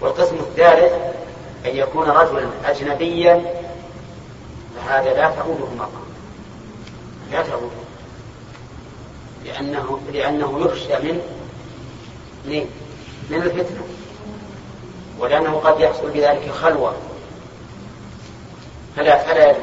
والقسم 0.00 0.36
الثالث 0.36 0.92
أن 1.64 1.76
يكون 1.76 2.08
رجلا 2.08 2.48
أجنبيا. 2.64 3.62
فهذا 4.76 5.14
لا 5.14 5.30
تعوده 5.30 5.64
المرأة 5.72 6.02
لا 7.32 7.42
تعوده 7.42 7.81
لأنه 9.44 10.00
لأنه 10.12 10.60
يخشى 10.60 10.98
من 10.98 11.20
من 12.44 12.66
من 13.30 13.42
الفتنة. 13.42 13.82
ولأنه 15.18 15.60
قد 15.64 15.80
يحصل 15.80 16.10
بذلك 16.10 16.50
خلوة. 16.50 16.94
فلا 18.96 19.18
فلا 19.18 19.54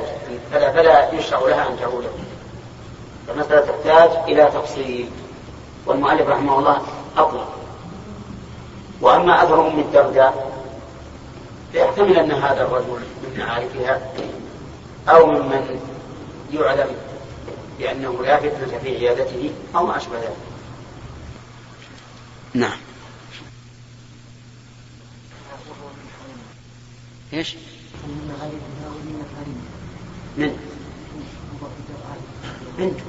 فلا 0.51 0.71
فلا 0.71 1.13
يشرع 1.13 1.39
لها 1.39 1.69
أن 1.69 1.79
تعوده 1.79 2.09
فالمسألة 3.27 3.61
تحتاج 3.61 4.31
إلى 4.31 4.45
تفصيل. 4.45 5.09
والمؤلف 5.85 6.27
رحمه 6.27 6.59
الله 6.59 6.81
أطلق. 7.17 7.59
وأما 9.01 9.43
أثر 9.43 9.67
أم 9.67 9.79
الدرداء 9.79 10.51
فيحتمل 11.71 12.17
أن 12.17 12.31
هذا 12.31 12.61
الرجل 12.61 12.99
من 13.23 13.39
معارفها 13.39 14.01
أو 15.09 15.25
ممن 15.25 15.79
يعلم 16.53 16.87
بأنه 17.79 18.23
لا 18.23 18.37
فتنة 18.37 18.79
في 18.83 18.89
عيادته 18.89 19.51
أو 19.75 19.85
ما 19.85 19.97
أشبه 19.97 20.19
ذلك. 20.19 20.37
نعم. 22.53 22.77
إيش؟ 27.33 27.55
من؟ 30.37 30.57
بنت 32.77 32.99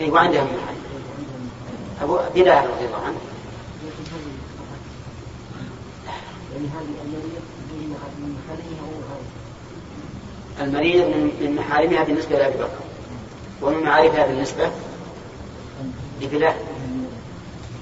اي 0.00 0.10
وعندها 0.10 0.44
من 0.44 0.56
محل 0.56 0.74
أبو 2.02 2.18
بلال 2.34 2.70
رضي 2.70 2.86
الله 2.86 2.98
عنه. 2.98 3.33
يعني 6.54 6.66
هذه 6.66 6.84
المريض 10.60 11.06
من 11.40 11.56
محارمها 11.58 12.04
بالنسبة 12.04 12.38
لأبي 12.38 12.58
بكر. 12.58 12.68
ومن 13.62 13.82
معارفها 13.82 14.26
بالنسبة 14.26 14.70
لبلال. 16.20 16.54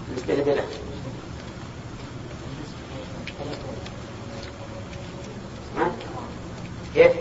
بالنسبة 0.09 0.35
لبلال. 0.35 0.65
كيف؟ 6.95 7.13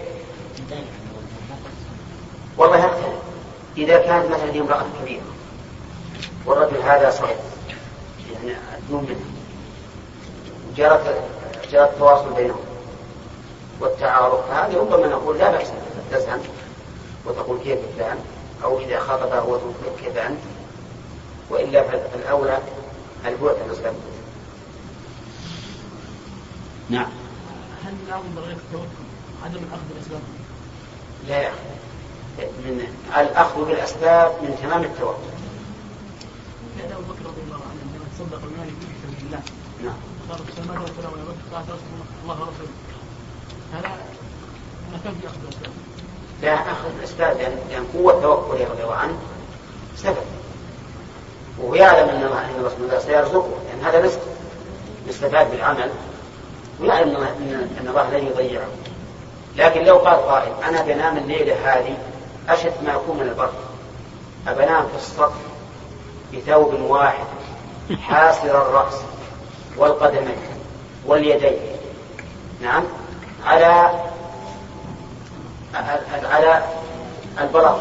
والله 2.57 2.77
يختلف 2.77 3.21
إذا 3.77 3.97
كانت 3.97 4.31
مثلا 4.31 4.61
امرأة 4.61 4.85
كبيرة 5.01 5.21
والرجل 6.45 6.77
هذا 6.77 7.09
صغير 7.09 7.35
يعني 8.33 8.57
دون 8.89 9.03
منه 9.03 9.25
جرت 10.77 11.23
جرى 11.71 11.83
التواصل 11.83 12.33
بينهم. 12.33 12.71
والتعارف 13.81 14.51
هذه 14.51 14.77
ربما 14.77 15.07
نقول 15.07 15.37
لا 15.37 15.51
بأس 15.51 15.67
تزعم 16.11 16.39
وتقول 17.25 17.59
كيف 17.59 17.79
فلان 17.95 18.17
أو 18.63 18.79
إذا 18.79 18.99
خاطبها 18.99 19.39
هو 19.39 19.57
تقول 19.57 19.73
كيف 20.03 20.17
أنت 20.17 20.39
وإلا 21.49 21.83
فالأولى 21.83 22.59
البعد 23.25 23.55
عن 23.55 23.65
الأسباب 23.65 23.93
نعم. 26.89 27.09
هل 27.85 27.93
لا 28.07 28.17
بغير 28.35 28.57
التوكل 28.57 28.85
عدم 29.45 29.57
الأخذ 29.57 29.81
بالأسباب؟ 29.93 30.21
لا 31.27 31.41
يا 31.41 31.49
أخي. 31.49 31.71
من 32.37 32.87
الأخذ 33.17 33.65
بالأسباب 33.65 34.31
من 34.41 34.59
تمام 34.63 34.83
التوكل 34.83 35.31
كان 36.79 36.91
أبو 36.91 37.01
بكر 37.01 37.25
رضي 37.25 37.41
الله 37.41 37.55
عنه 37.55 37.81
عندما 37.83 38.05
تصدق 38.17 38.41
المال 38.43 38.67
في 38.67 38.85
سبيل 39.03 39.25
الله. 39.25 39.41
نعم. 39.83 40.10
الله 42.23 42.39
ورسوله 42.39 42.69
هذا 43.73 43.91
لا 46.41 46.71
أخذ 46.71 46.89
الأسباب 46.99 47.37
لأن 47.37 47.57
يعني 47.71 47.85
قوة 47.93 48.21
توكله 48.21 48.67
رضي 48.71 48.83
الله 48.83 48.95
عنه. 48.95 49.17
سبب. 49.95 50.25
وهو 51.59 51.75
يعلم 51.75 52.09
أن 52.09 52.23
الله 52.23 52.45
أن 52.45 52.69
الله 52.79 52.99
سيرزقه 52.99 53.49
لأن 53.67 53.85
هذا 53.85 54.05
رزق 54.05 54.19
يستفاد 55.07 55.51
بالعمل. 55.51 55.91
ويعلم 56.79 57.15
أن 57.79 57.85
الله 57.87 58.09
لن 58.09 58.27
يضيعه. 58.27 58.67
لكن 59.55 59.83
لو 59.83 59.97
قال 59.97 60.15
قائل 60.15 60.63
أنا 60.63 60.81
بنام 60.81 61.17
الليلة 61.17 61.55
هذه 61.55 61.97
أشد 62.49 62.83
ما 62.83 62.93
يكون 62.93 63.17
من 63.17 63.23
البر. 63.23 63.51
أبنام 64.47 64.87
في 64.87 64.95
السطح 64.95 65.35
بثوب 66.33 66.81
واحد 66.81 67.25
حاسر 68.01 68.61
الرأس. 68.61 68.93
والقدمين 69.77 70.35
واليدين. 71.05 71.57
نعم. 72.61 72.83
على 73.45 73.91
على 76.23 76.63
البلاط 77.41 77.79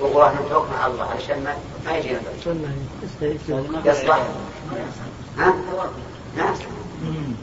والله 0.00 0.34
نتوكل 0.46 0.74
على 0.82 0.92
الله. 0.92 1.04
علشان 1.04 1.44
ما 1.44 1.56
ما 1.86 1.96
يجينا 1.96 2.20
يصلح. 3.84 4.22
ها؟ 5.38 5.54
نعم 6.36 6.54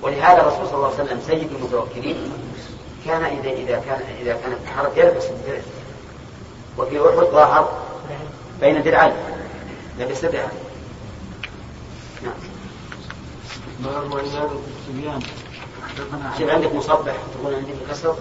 ولهذا 0.01 0.41
الرسول 0.41 0.67
صلى 0.67 0.75
الله 0.75 0.91
عليه 0.93 1.03
وسلم 1.03 1.19
سيد 1.27 1.51
المتوكلين 1.51 2.31
كان 3.05 3.23
إذا 3.23 3.49
إذا 3.49 3.81
كان 3.85 3.99
إذا 4.21 4.33
كان 4.33 4.51
في 4.51 4.71
الحرب 4.71 4.97
يلبس 4.97 5.25
الدرع. 5.25 5.61
وفي 6.77 6.99
أحد 6.99 7.25
ظاهر 7.31 7.69
بين 8.61 8.83
درعين 8.83 9.13
لبس 9.99 10.25
درعا 10.25 10.49
نعم. 12.23 12.33
باب 13.83 14.03
عبادة 14.17 14.49
الصبيان. 14.79 15.19
شوف 16.39 16.49
عندك 16.49 16.75
مصبح 16.75 17.15
تقول 17.33 17.55
عندك 17.55 17.73
كسر 17.89 18.15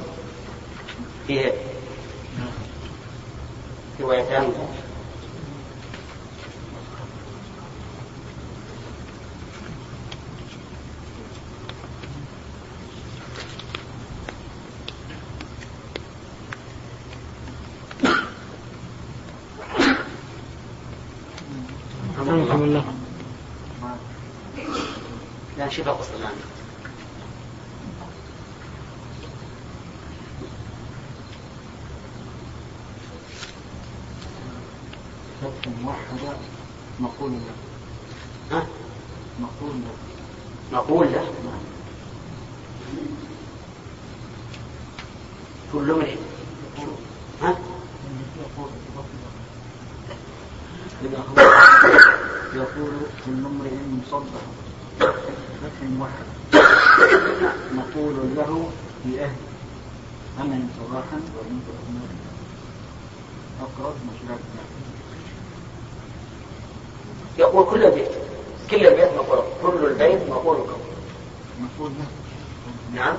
فيه 1.27 1.53
روايتان 4.01 4.53
رحمه 22.19 22.65
الله 22.65 22.85
لا 25.59 25.69
شوف 25.69 25.89
القصة 25.89 26.17
الآن 26.17 26.33
فتح 35.43 35.69
موحدة 35.83 36.37
مقول 37.01 37.33
له 37.33 37.55
ها؟ 38.57 38.67
مقول 39.41 39.73
له 39.85 39.95
نقول 40.73 41.13
له 41.13 41.29
كل 45.73 45.91
امرئ 45.91 46.17
ها؟ 47.43 47.57
إذا 51.05 51.19
هو 51.19 51.41
يقول 52.55 52.93
كل 53.27 53.47
امرئ 53.47 53.75
مصبح 54.07 54.41
فتح 55.01 55.83
موحد 55.99 56.25
مقول 57.75 58.15
له 58.37 58.71
في 59.05 59.25
أهل 59.25 59.37
أما 60.41 60.55
إن 60.55 60.69
صباحا 60.81 61.21
وإن 61.37 61.61
أقرب 63.61 63.95
مشراك 64.07 64.41
يقول 67.55 67.71
كل 67.71 67.85
البيت 67.85 68.11
كل 68.71 68.87
البيت 68.87 69.09
مقول 69.17 69.45
كل 69.63 69.87
البيت 69.87 70.29
مقول 70.31 70.57
قول 70.57 70.67
مقول 71.61 71.91
نعم. 72.95 73.15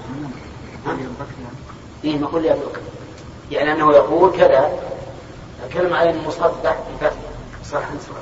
يعني. 0.86 1.00
إيه 2.04 2.18
مقول 2.18 2.46
يا 2.46 2.56
بكر 2.56 2.82
يعني 3.52 3.72
أنه 3.72 3.92
يقول 3.92 4.38
كذا 4.38 4.80
الكلمة 5.66 5.98
على 5.98 6.10
المصدق 6.10 6.76
بفتح 6.94 7.16
صح 7.72 7.80
صح 7.80 8.16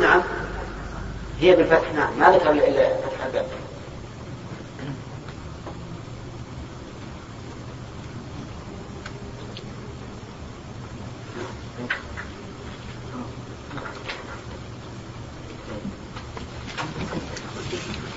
نعم. 0.00 0.22
هي 1.40 1.56
بالفتح 1.56 1.92
نعم. 1.92 2.18
ما 2.18 2.30
ذكر 2.30 2.50
إلا 2.50 2.96
فتح 2.96 3.24
الباب 3.26 3.46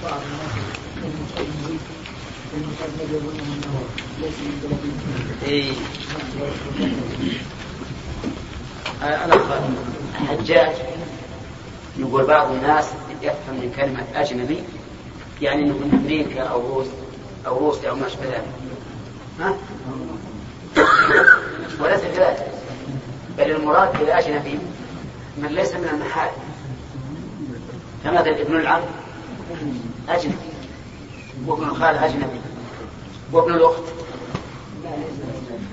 بعض 0.04 0.22
الناس 0.22 0.52
المصنف 2.54 3.12
يظن 3.12 3.40
انه 3.40 3.84
ليس 4.22 4.40
من 4.40 4.60
بلد 4.64 5.48
إيه. 5.48 5.74
أنا 9.04 9.36
حجاج 10.30 10.76
يقول 11.98 12.26
بعض 12.26 12.52
الناس 12.52 12.86
يفهم 13.22 13.56
من 13.56 13.74
كلمة 13.76 14.04
أجنبي 14.16 14.64
يعني 15.42 15.64
أنه 15.64 15.74
من 15.74 16.00
أمريكا 16.04 16.42
أو 16.42 16.74
روس 16.74 16.88
أو 17.48 17.58
روسيا 17.58 17.90
أو 17.90 17.96
ما 17.96 18.08
أشبه 18.08 18.26
ذلك 18.26 18.46
ها؟ 19.40 19.58
وليس 21.80 22.02
كذلك. 22.02 22.52
بل 23.38 23.52
المراد 23.52 24.00
بالأجنبي 24.00 24.60
من 25.38 25.48
ليس 25.48 25.74
من 25.74 25.90
المحارم. 25.94 26.34
كمثل 28.04 28.30
ابن 28.30 28.56
العم 28.56 28.82
أجنبي. 30.10 30.36
وابن 31.48 31.64
الخال 31.64 31.96
أجنبي. 31.96 32.42
وابن 33.32 33.54
الأخت. 33.54 33.84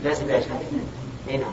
ليس 0.05 0.21
بأجنبي. 0.21 0.65
إي 1.31 1.37
نعم. 1.37 1.53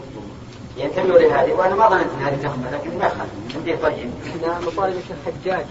ينتمي 0.77 1.07
لهذه 1.07 1.51
وأنا 1.53 1.75
ما 1.75 1.89
ظننت 1.89 2.07
إن 2.17 2.25
هذه 2.25 2.35
تخفى 2.43 2.75
لكن 2.75 2.97
ما 2.97 3.09
خل 3.09 3.55
عندي 3.55 3.77
طيب 3.77 4.11
إحنا 4.27 4.59
مطالب 4.59 4.95
الشيخ 4.97 5.17
حجاج 5.25 5.65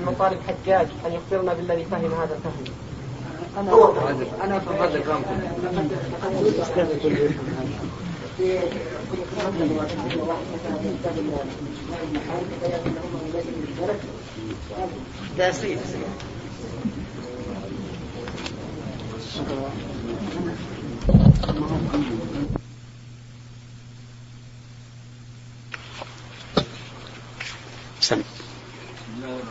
في 0.00 0.06
مطالب 0.06 0.38
حجاج 0.48 0.86
أن 1.06 1.12
يخبرنا 1.12 1.54
بالذي 1.54 1.84
فهم 1.84 2.12
هذا 2.12 2.34
الفهم. 2.36 2.64
أنا 3.58 3.72
هو 3.72 3.94
أنا 4.44 4.56
افهم 4.56 4.76
هذا 4.82 4.96
الفهم 4.96 5.22
ده 15.38 15.50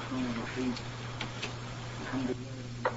الرحمن 0.10 0.34
الرحيم. 0.38 0.76
الحمد 2.02 2.30
لله 2.30 2.92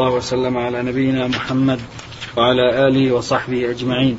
الله 0.00 0.10
وسلم 0.16 0.58
على 0.58 0.82
نبينا 0.82 1.26
محمد 1.28 1.80
وعلى 2.36 2.88
آله 2.88 3.12
وصحبه 3.12 3.70
أجمعين. 3.70 4.18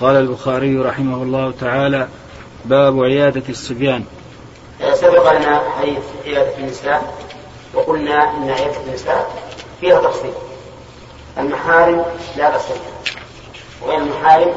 قال 0.00 0.16
البخاري 0.16 0.76
رحمه 0.78 1.22
الله 1.22 1.52
تعالى 1.60 2.08
باب 2.64 3.04
عيادة 3.04 3.42
الصبيان. 3.48 4.04
سبق 4.94 5.32
لنا 5.32 5.70
حديث 5.78 6.04
عيادة 6.26 6.58
النساء 6.58 7.28
وقلنا 7.74 8.36
إن 8.36 8.50
عيادة 8.50 8.80
النساء 8.86 9.52
فيها 9.80 10.00
تفصيل. 10.00 10.32
المحارم 11.38 12.04
لا 12.36 12.50
بأس 12.50 12.66
بها 12.68 13.14
وغير 13.82 13.98
المحارم 13.98 14.54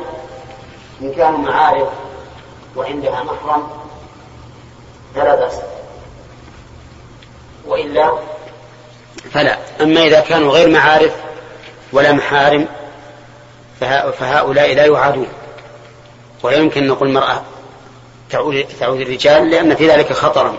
إن 1.01 1.13
كانوا 1.13 1.39
معارف 1.39 1.89
وعندها 2.75 3.23
محرم 3.23 3.63
فلا 5.15 5.35
بأس. 5.35 5.59
وإلا 7.71 8.17
فلا. 9.33 9.57
أما 9.81 10.03
إذا 10.03 10.19
كانوا 10.19 10.51
غير 10.51 10.69
معارف 10.69 11.11
ولا 11.93 12.11
محارم 12.11 12.67
فهؤلاء 14.19 14.73
لا 14.73 14.85
يعادون. 14.85 15.27
ولا 16.43 16.57
يمكن 16.57 16.81
أن 16.81 16.87
نقول 16.87 17.07
المرأة 17.07 17.43
تعود 18.29 18.65
تعود 18.79 19.01
الرجال 19.01 19.49
لأن 19.49 19.75
في 19.75 19.89
ذلك 19.89 20.13
خطرا. 20.13 20.57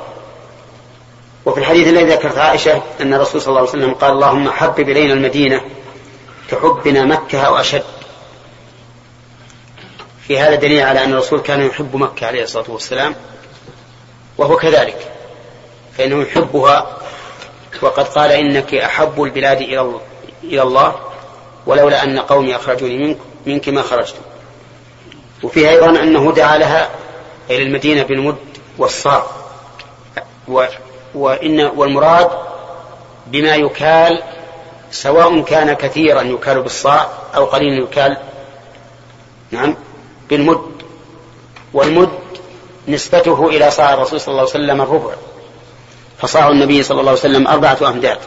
وفي 1.47 1.61
الحديث 1.61 1.89
الذي 1.89 2.05
ذكرت 2.05 2.39
عائشة 2.39 2.83
أن 3.01 3.15
الرسول 3.15 3.41
صلى 3.41 3.49
الله 3.49 3.61
عليه 3.61 3.71
وسلم 3.71 3.95
قال 3.95 4.13
اللهم 4.13 4.51
حبب 4.51 4.89
إلينا 4.89 5.13
المدينة 5.13 5.61
كحبنا 6.51 7.05
مكة 7.05 7.41
أو 7.41 7.57
أشد. 7.57 7.83
في 10.29 10.39
هذا 10.39 10.55
دليل 10.55 10.83
على 10.83 11.05
أن 11.05 11.13
الرسول 11.13 11.41
كان 11.41 11.67
يحب 11.67 11.97
مكة 11.97 12.27
عليه 12.27 12.43
الصلاة 12.43 12.71
والسلام 12.71 13.15
وهو 14.39 14.57
كذلك 14.57 15.13
فإنه 15.99 16.23
يحبها 16.23 16.99
وقد 17.83 18.09
قال 18.09 18.33
إنك 18.33 18.75
أحب 18.75 19.23
البلاد 19.23 19.61
إلى 19.61 20.01
إلى 20.45 20.63
الله 20.63 20.95
ولولا 21.67 22.03
أن 22.05 22.19
قومي 22.19 22.57
أخرجوني 22.57 22.99
منك, 22.99 23.19
منك 23.47 23.69
ما 23.69 23.83
خرجت. 23.83 24.15
وفيه 25.43 25.71
أيضا 25.71 25.91
أنه 25.91 26.33
دعا 26.33 26.59
لها 26.59 26.91
إلى 27.51 27.63
المدينة 27.63 28.03
بالمد 28.03 28.37
والصاع 28.79 29.23
وإن 31.15 31.61
والمراد 31.61 32.31
بما 33.27 33.57
يكال 33.57 34.23
سواء 34.91 35.41
كان 35.41 35.73
كثيرا 35.73 36.23
يكال 36.23 36.63
بالصاع 36.63 37.09
أو 37.37 37.45
قليلا 37.45 37.83
يكال 37.83 38.17
نعم 39.51 39.77
بالمد. 40.31 40.73
والمد 41.73 42.19
نسبته 42.89 43.49
إلى 43.49 43.71
صاع 43.71 43.95
الرسول 43.95 44.21
صلى 44.21 44.33
الله 44.33 44.41
عليه 44.41 44.51
وسلم 44.51 44.81
الربع. 44.81 45.15
فصاع 46.23 46.49
النبي 46.49 46.83
صلى 46.83 47.01
الله 47.01 47.11
عليه 47.11 47.21
وسلم 47.21 47.49
أربعة 47.49 47.79
أمداد. 47.89 48.19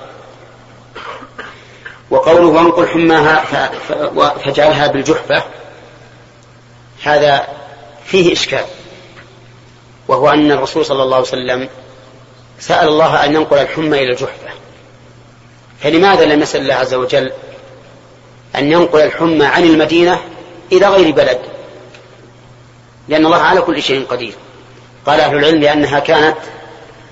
وقوله 2.09 2.45
وانقل 2.45 2.87
حماها 2.87 3.43
فاجعلها 4.45 4.87
بالجحفة 4.87 5.43
هذا 7.03 7.47
فيه 8.05 8.33
إشكال. 8.33 8.65
وهو 10.07 10.29
أن 10.29 10.51
الرسول 10.51 10.85
صلى 10.85 11.03
الله 11.03 11.15
عليه 11.15 11.27
وسلم 11.27 11.69
سأل 12.59 12.87
الله 12.87 13.25
أن 13.25 13.35
ينقل 13.35 13.57
الحمى 13.57 14.03
إلى 14.03 14.11
الجحفة. 14.11 14.49
فلماذا 15.79 16.25
لم 16.25 16.41
يسأل 16.41 16.61
الله 16.61 16.73
عز 16.75 16.93
وجل 16.93 17.31
أن 18.55 18.71
ينقل 18.71 19.01
الحمى 19.01 19.45
عن 19.45 19.63
المدينة 19.63 20.19
إلى 20.71 20.87
غير 20.87 21.11
بلد؟ 21.15 21.39
لأن 23.07 23.25
الله 23.25 23.41
على 23.41 23.61
كل 23.61 23.83
شيء 23.83 24.05
قدير. 24.05 24.33
قال 25.05 25.19
أهل 25.19 25.37
العلم 25.37 25.61
لأنها 25.61 25.99
كانت 25.99 26.37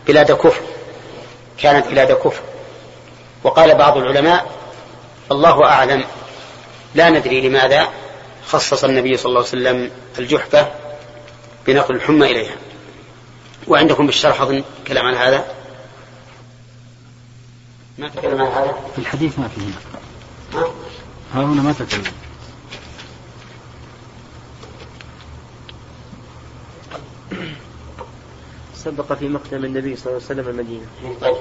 بلاد 0.08 0.32
كفر. 0.32 0.62
كانت 1.58 1.88
بلاد 1.88 2.12
كفر. 2.12 2.42
وقال 3.44 3.76
بعض 3.76 3.98
العلماء 3.98 4.52
الله 5.32 5.66
أعلم. 5.66 6.06
لا 6.96 7.10
ندري 7.10 7.50
لماذا 7.50 7.88
خصص 8.48 8.84
النبي 8.84 9.18
صلى 9.18 9.30
الله 9.30 9.39
عليه 9.39 9.50
وسلم 9.50 9.92
الجحفة 10.20 10.68
بنقل 11.68 11.96
الحمى 11.96 12.32
إليها. 12.32 12.56
وعندكم 13.68 14.06
بالشرح 14.06 14.42
أظن 14.42 14.63
كلام 14.88 15.06
عن 15.06 15.16
هذا؟ 15.16 15.46
ما 17.98 18.10
تكلم 18.10 18.42
عن 18.42 18.48
هذا؟ 18.48 18.76
في 18.96 19.00
الحديث 19.02 19.39
ما 19.39 19.48
فيه 19.48 19.62
ها؟ 20.60 20.66
ها 21.34 21.44
هنا 21.44 21.62
ما 21.62 21.74
تكلم 21.74 22.04
سبق 28.84 29.13
في 29.13 29.28
مقدم 29.28 29.65
النبي 29.65 29.96
صلى 29.96 30.06
الله 30.06 30.22
عليه 30.30 30.41
وسلم 30.41 30.50
المدينة. 30.50 30.86
طيب. 31.22 31.36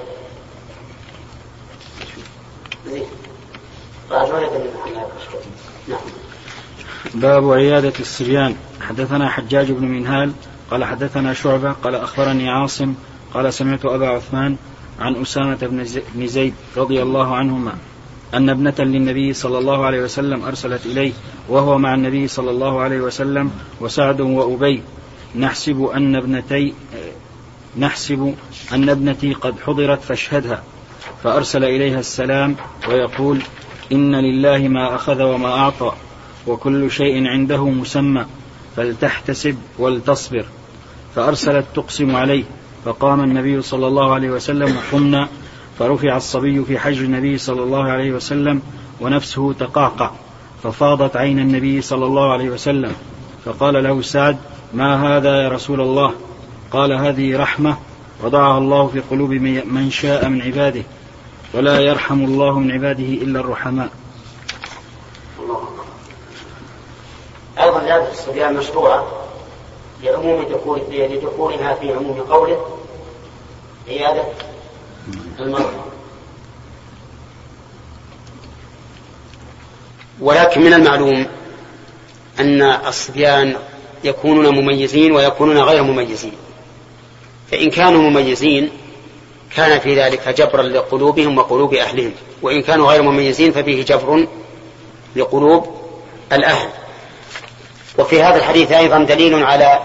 نعم. 5.87 5.99
باب 7.13 7.51
عيادة 7.51 7.93
الصبيان. 7.99 8.55
حدثنا 8.81 9.29
حجاج 9.29 9.71
بن 9.71 9.85
منهال 9.85 10.31
قال 10.71 10.83
حدثنا 10.83 11.33
شعبة 11.33 11.71
قال 11.71 11.95
أخبرني 11.95 12.49
عاصم 12.49 12.93
قال 13.33 13.53
سمعت 13.53 13.85
أبا 13.85 14.07
عثمان 14.07 14.55
عن 14.99 15.21
أسامة 15.21 15.85
بن 16.15 16.27
زيد 16.27 16.53
رضي 16.77 17.01
الله 17.01 17.35
عنهما 17.35 17.75
أن 18.33 18.49
ابنة 18.49 18.75
للنبي 18.79 19.33
صلى 19.33 19.57
الله 19.57 19.85
عليه 19.85 20.01
وسلم 20.03 20.43
أرسلت 20.43 20.85
إليه 20.85 21.13
وهو 21.49 21.77
مع 21.77 21.93
النبي 21.93 22.27
صلى 22.27 22.51
الله 22.51 22.81
عليه 22.81 23.01
وسلم 23.01 23.51
وسعد 23.81 24.21
وأبي. 24.21 24.81
نحسب 25.35 25.83
أن 25.83 26.15
ابنتي 26.15 26.73
نحسب 27.77 28.35
أن 28.73 28.89
ابنتي 28.89 29.33
قد 29.33 29.55
حضرت 29.65 30.01
فاشهدها 30.01 30.63
فأرسل 31.23 31.63
إليها 31.63 31.99
السلام 31.99 32.55
ويقول 32.89 33.41
إن 33.91 34.15
لله 34.15 34.67
ما 34.67 34.95
أخذ 34.95 35.21
وما 35.21 35.49
أعطى 35.49 35.91
وكل 36.47 36.91
شيء 36.91 37.27
عنده 37.27 37.65
مسمى 37.65 38.25
فلتحتسب 38.75 39.57
ولتصبر. 39.79 40.45
فأرسلت 41.15 41.65
تقسم 41.75 42.15
عليه 42.15 42.43
فقام 42.85 43.23
النبي 43.23 43.61
صلى 43.61 43.87
الله 43.87 44.13
عليه 44.13 44.29
وسلم 44.29 44.77
وقمنا 44.77 45.27
فرفع 45.79 46.17
الصبي 46.17 46.65
في 46.65 46.79
حجر 46.79 47.05
النبي 47.05 47.37
صلى 47.37 47.63
الله 47.63 47.83
عليه 47.83 48.11
وسلم 48.11 48.61
ونفسه 49.01 49.53
تقعقع 49.53 50.11
ففاضت 50.63 51.15
عين 51.15 51.39
النبي 51.39 51.81
صلى 51.81 52.05
الله 52.05 52.31
عليه 52.31 52.49
وسلم 52.49 52.91
فقال 53.45 53.83
له 53.83 54.01
سعد 54.01 54.37
ما 54.73 55.17
هذا 55.17 55.43
يا 55.43 55.49
رسول 55.49 55.81
الله؟ 55.81 56.13
قال 56.73 56.93
هذه 56.93 57.37
رحمة 57.37 57.77
وضعها 58.23 58.57
الله 58.57 58.87
في 58.87 58.99
قلوب 58.99 59.31
من 59.65 59.91
شاء 59.91 60.29
من 60.29 60.41
عباده 60.41 60.83
ولا 61.53 61.79
يرحم 61.79 62.23
الله 62.23 62.59
من 62.59 62.71
عباده 62.71 63.03
إلا 63.03 63.39
الرحماء. 63.39 63.89
أيضا 67.59 67.79
عيادة 67.79 68.11
الصبيان 68.11 68.53
مشروعة 68.53 69.07
لعموم 70.03 70.43
دخول 70.43 70.81
لدخولها 70.91 71.73
في 71.73 71.93
عموم 71.93 72.19
قوله 72.19 72.77
عيادة 73.87 74.23
المرأة 75.39 75.71
ولكن 80.19 80.61
من 80.61 80.73
المعلوم 80.73 81.27
أن 82.39 82.61
الصبيان 82.61 83.55
يكونون 84.03 84.55
مميزين 84.55 85.11
ويكونون 85.11 85.57
غير 85.57 85.83
مميزين. 85.83 86.33
فإن 87.53 87.69
كانوا 87.69 88.01
مميزين 88.01 88.71
كان 89.55 89.79
في 89.79 90.01
ذلك 90.01 90.29
جبرا 90.29 90.63
لقلوبهم 90.63 91.37
وقلوب 91.37 91.73
أهلهم 91.73 92.13
وإن 92.41 92.61
كانوا 92.61 92.91
غير 92.91 93.01
مميزين 93.01 93.51
ففيه 93.51 93.85
جبر 93.85 94.27
لقلوب 95.15 95.81
الأهل. 96.31 96.69
وفي 97.97 98.23
هذا 98.23 98.35
الحديث 98.35 98.71
أيضا 98.71 99.03
دليل 99.03 99.43
على 99.43 99.81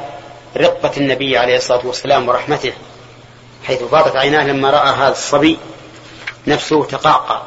رقة 0.57 0.91
النبي 0.97 1.39
عليه 1.39 1.57
الصلاة 1.57 1.87
والسلام 1.87 2.29
ورحمته 2.29 2.73
حيث 3.65 3.83
فاضت 3.83 4.17
عيناه 4.17 4.45
لما 4.45 4.71
رأى 4.71 4.95
هذا 4.95 5.13
الصبي 5.13 5.59
نفسه 6.47 6.85
تقعقع 6.85 7.43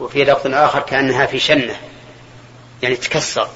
وفي 0.00 0.24
لفظ 0.24 0.54
آخر 0.54 0.80
كأنها 0.80 1.26
في 1.26 1.38
شنة 1.38 1.76
يعني 2.82 2.96
تكسر. 2.96 3.48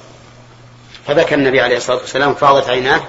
فبكى 1.07 1.35
النبي 1.35 1.61
عليه 1.61 1.77
الصلاة 1.77 1.97
والسلام 1.97 2.33
فاضت 2.33 2.69
عيناه 2.69 3.01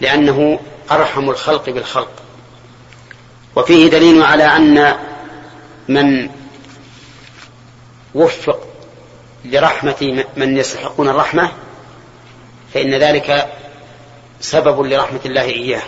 لأنه 0.00 0.60
أرحم 0.90 1.30
الخلق 1.30 1.70
بالخلق. 1.70 2.10
وفيه 3.56 3.90
دليل 3.90 4.22
على 4.22 4.44
أن 4.44 4.96
من 5.88 6.30
وفق 8.14 8.60
لرحمة 9.44 10.24
من 10.36 10.56
يستحقون 10.56 11.08
الرحمة 11.08 11.52
فإن 12.74 12.94
ذلك 12.94 13.52
سبب 14.40 14.80
لرحمة 14.80 15.20
الله 15.26 15.42
إياه. 15.42 15.82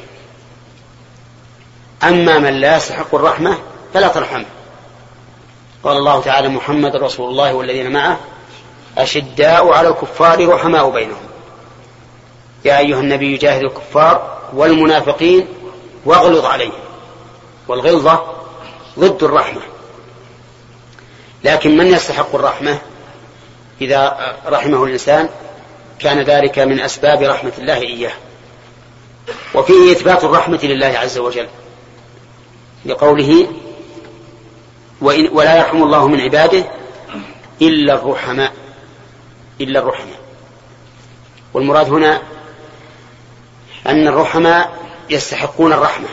أما 2.02 2.38
من 2.38 2.60
لا 2.60 2.76
يستحق 2.76 3.14
الرحمة 3.14 3.58
فلا 3.94 4.08
ترحمه 4.08 4.44
قال 5.84 5.96
الله 5.96 6.20
تعالى 6.20 6.48
محمد 6.48 6.96
رسول 6.96 7.30
الله 7.30 7.54
والذين 7.54 7.92
معه 7.92 8.18
أشداء 8.98 9.72
على 9.72 9.88
الكفار 9.88 10.48
رحماء 10.48 10.90
بينهم. 10.90 11.26
يا 12.64 12.78
أيها 12.78 13.00
النبي 13.00 13.36
جاهد 13.36 13.62
الكفار 13.62 14.35
والمنافقين 14.56 15.48
واغلظ 16.04 16.44
عليهم 16.44 16.72
والغلظة 17.68 18.22
ضد 18.98 19.22
الرحمة. 19.22 19.60
لكن 21.44 21.76
من 21.76 21.86
يستحق 21.86 22.34
الرحمة 22.34 22.78
إذا 23.80 24.34
رحمه 24.46 24.84
الإنسان؟ 24.84 25.28
كان 25.98 26.20
ذلك 26.20 26.58
من 26.58 26.80
أسباب 26.80 27.22
رحمة 27.22 27.52
الله 27.58 27.78
إياه. 27.78 28.12
وفيه 29.54 29.92
إثبات 29.92 30.24
الرحمة 30.24 30.60
لله 30.62 30.98
عز 30.98 31.18
وجل 31.18 31.48
لقوله 32.84 33.46
وإن 35.00 35.28
ولا 35.32 35.56
يرحم 35.56 35.82
الله 35.82 36.08
من 36.08 36.20
عباده 36.20 36.64
إلا 37.62 37.94
الرحماء 37.94 38.52
إلا 39.60 39.80
الرحماء. 39.80 40.20
والمراد 41.54 41.88
هنا 41.88 42.22
أن 43.86 44.08
الرحماء 44.08 44.76
يستحقون 45.10 45.72
الرحمة. 45.72 46.08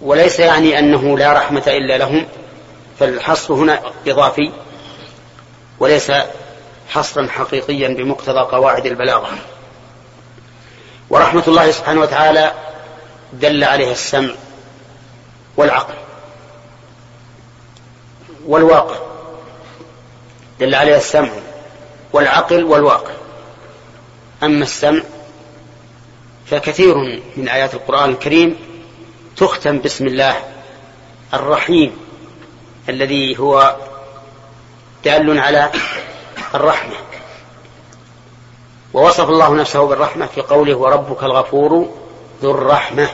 وليس 0.00 0.38
يعني 0.40 0.78
أنه 0.78 1.18
لا 1.18 1.32
رحمة 1.32 1.62
إلا 1.66 1.98
لهم 1.98 2.26
فالحصر 2.98 3.54
هنا 3.54 3.80
إضافي 4.06 4.52
وليس 5.78 6.12
حصرا 6.88 7.26
حقيقيا 7.26 7.88
بمقتضى 7.88 8.40
قواعد 8.40 8.86
البلاغة. 8.86 9.28
ورحمة 11.10 11.42
الله 11.48 11.70
سبحانه 11.70 12.00
وتعالى 12.00 12.52
دل 13.32 13.64
عليها 13.64 13.92
السمع 13.92 14.34
والعقل 15.56 15.94
والواقع. 18.46 18.96
دل 20.60 20.74
عليها 20.74 20.96
السمع 20.96 21.30
والعقل 22.12 22.64
والواقع. 22.64 23.12
أما 24.42 24.62
السمع 24.62 25.02
فكثير 26.50 27.22
من 27.36 27.48
آيات 27.48 27.74
القرآن 27.74 28.10
الكريم 28.10 28.56
تختم 29.36 29.78
باسم 29.78 30.06
الله 30.06 30.36
الرحيم 31.34 31.96
الذي 32.88 33.38
هو 33.38 33.76
دال 35.04 35.38
على 35.38 35.70
الرحمة. 36.54 36.94
ووصف 38.92 39.28
الله 39.28 39.54
نفسه 39.54 39.86
بالرحمة 39.86 40.26
في 40.26 40.40
قوله 40.40 40.76
وربك 40.76 41.22
الغفور 41.22 41.94
ذو 42.42 42.50
الرحمة 42.50 43.08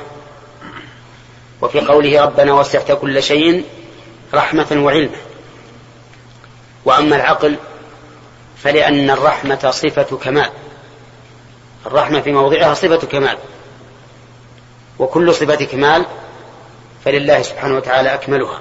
وفي 1.61 1.81
قوله 1.81 2.25
ربنا 2.25 2.53
وسعت 2.53 2.93
كل 2.93 3.23
شيء 3.23 3.65
رحمة 4.35 4.67
وعلما 4.73 5.17
وأما 6.85 7.17
العقل 7.17 7.57
فلأن 8.63 9.11
الرحمة 9.11 9.71
صفة 9.71 10.17
كمال. 10.17 10.51
الرحمة 11.87 12.21
في 12.21 12.33
موضعها 12.33 12.75
صفة 12.75 13.07
كمال. 13.07 13.39
وكل 14.99 15.35
صفة 15.35 15.65
كمال 15.65 16.07
فلله 17.05 17.43
سبحانه 17.43 17.77
وتعالى 17.77 18.15
أكملها. 18.15 18.61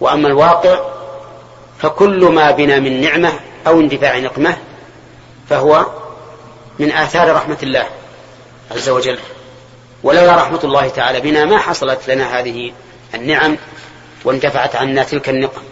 وأما 0.00 0.28
الواقع 0.28 0.80
فكل 1.78 2.24
ما 2.24 2.50
بنا 2.50 2.78
من 2.78 3.00
نعمة 3.00 3.32
أو 3.66 3.80
اندفاع 3.80 4.18
نقمة 4.18 4.56
فهو 5.50 5.86
من 6.78 6.92
آثار 6.92 7.34
رحمة 7.34 7.58
الله 7.62 7.86
عز 8.70 8.88
وجل. 8.88 9.18
ولولا 10.02 10.36
رحمة 10.36 10.60
الله 10.64 10.88
تعالى 10.88 11.20
بنا 11.20 11.44
ما 11.44 11.58
حصلت 11.58 12.10
لنا 12.10 12.38
هذه 12.40 12.72
النعم 13.14 13.56
وانتفعت 14.24 14.76
عنا 14.76 15.02
تلك 15.02 15.28
النقم. 15.28 15.62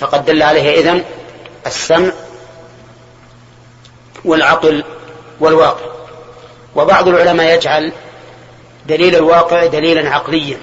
فقد 0.00 0.24
دل 0.24 0.42
عليه 0.42 0.80
إذن 0.80 1.04
السمع 1.66 2.12
والعقل 4.24 4.84
والواقع. 5.40 5.86
وبعض 6.76 7.08
العلماء 7.08 7.54
يجعل 7.54 7.92
دليل 8.86 9.16
الواقع 9.16 9.66
دليلا 9.66 10.10
عقليا. 10.10 10.58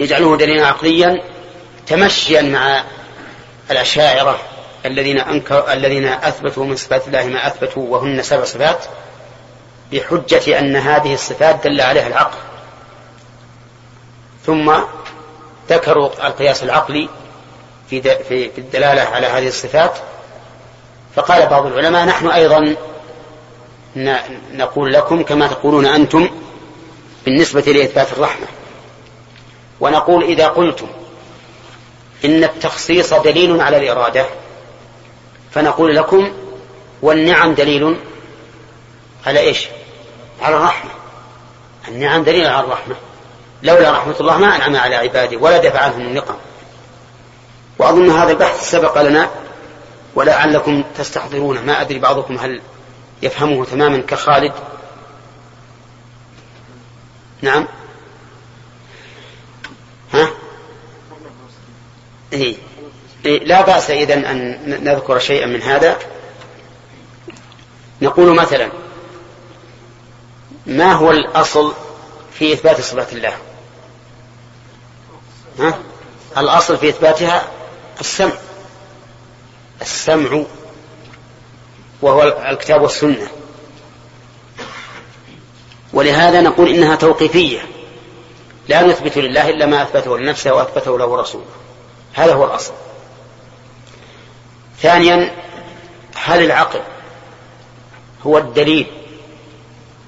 يجعله 0.00 0.36
دليلا 0.36 0.66
عقليا 0.66 1.22
تمشيا 1.86 2.42
مع 2.42 2.84
الأشاعرة 3.70 4.38
الذين 4.86 5.20
أنكر 5.20 5.72
الذين 5.72 6.06
أثبتوا 6.06 6.64
من 6.64 6.76
صفات 6.76 7.06
الله 7.06 7.24
ما 7.24 7.46
أثبتوا 7.46 7.86
وهن 7.88 8.22
سبع 8.22 8.44
صفات 8.44 8.84
بحجة 9.92 10.58
أن 10.58 10.76
هذه 10.76 11.14
الصفات 11.14 11.66
دل 11.66 11.80
عليها 11.80 12.06
العقل. 12.06 12.38
ثم 14.46 14.72
ذكروا 15.70 16.26
القياس 16.26 16.62
العقلي 16.62 17.08
في 17.90 18.02
في 18.02 18.58
الدلالة 18.58 19.02
على 19.02 19.26
هذه 19.26 19.48
الصفات 19.48 19.98
فقال 21.18 21.46
بعض 21.46 21.66
العلماء 21.66 22.06
نحن 22.06 22.28
أيضا 22.28 22.76
نقول 24.52 24.92
لكم 24.92 25.22
كما 25.22 25.46
تقولون 25.46 25.86
أنتم 25.86 26.28
بالنسبة 27.24 27.60
لإثبات 27.60 28.12
الرحمة. 28.12 28.46
ونقول 29.80 30.24
إذا 30.24 30.46
قلتم 30.48 30.86
إن 32.24 32.44
التخصيص 32.44 33.14
دليل 33.14 33.60
على 33.60 33.76
الإرادة 33.76 34.26
فنقول 35.50 35.96
لكم 35.96 36.32
والنعم 37.02 37.54
دليل 37.54 37.96
على 39.26 39.40
إيش؟ 39.40 39.68
على 40.42 40.56
الرحمة. 40.56 40.90
النعم 41.88 42.22
دليل 42.22 42.46
على 42.46 42.66
الرحمة. 42.66 42.94
لولا 43.62 43.90
رحمة 43.90 44.14
الله 44.20 44.38
ما 44.38 44.56
أنعم 44.56 44.76
على 44.76 44.96
عباده 44.96 45.36
ولا 45.36 45.58
دفع 45.58 45.80
عنهم 45.80 46.00
النقم. 46.00 46.36
وأظن 47.78 48.10
هذا 48.10 48.30
البحث 48.30 48.70
سبق 48.70 49.02
لنا 49.02 49.30
ولعلكم 50.14 50.84
تستحضرونه 50.98 51.62
ما 51.62 51.80
أدري 51.80 51.98
بعضكم 51.98 52.38
هل 52.38 52.60
يفهمه 53.22 53.64
تماما 53.64 53.98
كخالد. 53.98 54.52
نعم. 57.42 57.66
ها؟ 60.12 60.28
إيه. 62.32 62.56
إيه 63.24 63.44
لا 63.44 63.62
بأس 63.62 63.90
إذا 63.90 64.14
أن 64.14 64.60
نذكر 64.84 65.18
شيئا 65.18 65.46
من 65.46 65.62
هذا. 65.62 65.98
نقول 68.02 68.34
مثلا 68.34 68.68
ما 70.66 70.92
هو 70.92 71.10
الأصل 71.10 71.74
في 72.32 72.52
إثبات 72.52 72.80
صفات 72.80 73.12
الله؟ 73.12 73.36
ها؟ 75.58 75.78
الأصل 76.38 76.78
في 76.78 76.88
إثباتها 76.88 77.48
السمع. 78.00 78.32
السمع 79.80 80.42
وهو 82.02 82.22
الكتاب 82.22 82.82
والسنة. 82.82 83.28
ولهذا 85.92 86.40
نقول 86.40 86.68
إنها 86.68 86.96
توقيفية. 86.96 87.60
لا 88.68 88.82
نثبت 88.82 89.18
لله 89.18 89.48
إلا 89.48 89.66
ما 89.66 89.82
أثبته 89.82 90.18
لنفسه 90.18 90.54
وأثبته 90.54 90.98
له 90.98 91.20
رسوله. 91.20 91.44
هذا 92.14 92.34
هو 92.34 92.44
الأصل. 92.44 92.72
ثانيا 94.80 95.34
هل 96.14 96.44
العقل 96.44 96.80
هو 98.26 98.38
الدليل 98.38 98.86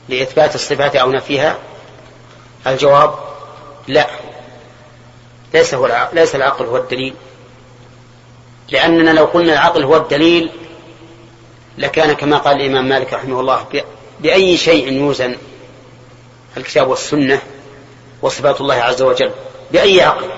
لإثبات 0.09 0.55
الصفات 0.55 0.97
أو 0.97 1.11
نفيها؟ 1.11 1.59
الجواب 2.67 3.15
لا. 3.89 4.07
ليس 5.55 5.75
هو 5.75 5.87
العقل 5.87 6.15
ليس 6.15 6.35
العقل 6.35 6.65
هو 6.65 6.77
الدليل. 6.77 7.15
لأننا 8.71 9.11
لو 9.11 9.25
قلنا 9.25 9.53
العقل 9.53 9.85
هو 9.85 9.97
الدليل 9.97 10.51
لكان 11.79 12.13
كما 12.13 12.39
قال 12.39 12.61
الإمام 12.61 12.89
مالك 12.89 13.13
رحمه 13.13 13.41
الله 13.41 13.65
بأي 14.21 14.57
شيء 14.57 14.93
يوزن 14.93 15.37
الكتاب 16.57 16.89
والسنة 16.89 17.41
وصفات 18.23 18.61
الله 18.61 18.75
عز 18.75 19.03
وجل 19.03 19.31
بأي 19.71 20.03
عقل 20.03 20.29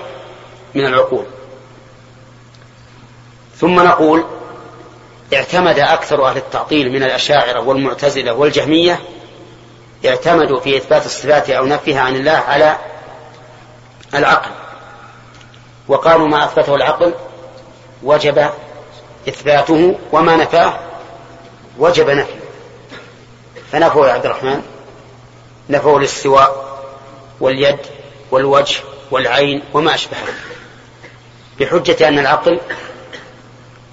من 0.75 0.85
العقول. 0.85 1.25
ثم 3.57 3.79
نقول 3.79 4.23
اعتمد 5.33 5.79
أكثر 5.79 6.25
أهل 6.27 6.37
التعطيل 6.37 6.91
من 6.91 7.03
الأشاعرة 7.03 7.59
والمعتزلة 7.59 8.33
والجهمية 8.33 8.99
اعتمدوا 10.05 10.59
في 10.59 10.77
إثبات 10.77 11.05
الصفات 11.05 11.49
أو 11.49 11.65
نفيها 11.65 12.01
عن 12.01 12.15
الله 12.15 12.31
على 12.31 12.77
العقل. 14.15 14.51
وقالوا 15.87 16.27
ما 16.27 16.45
أثبته 16.45 16.75
العقل 16.75 17.13
وجب 18.03 18.49
إثباته 19.27 19.99
وما 20.11 20.35
نفاه 20.35 20.79
وجب 21.77 22.09
نفيه 22.09 22.43
فنفوا 23.71 24.07
يا 24.07 24.13
عبد 24.13 24.25
الرحمن. 24.25 24.61
نفوا 25.69 25.99
الاستواء 25.99 26.79
واليد 27.39 27.79
والوجه 28.31 28.79
والعين 29.11 29.63
وما 29.73 29.95
أشبهه 29.95 30.27
بحجة 31.59 32.07
أن 32.07 32.19
العقل 32.19 32.59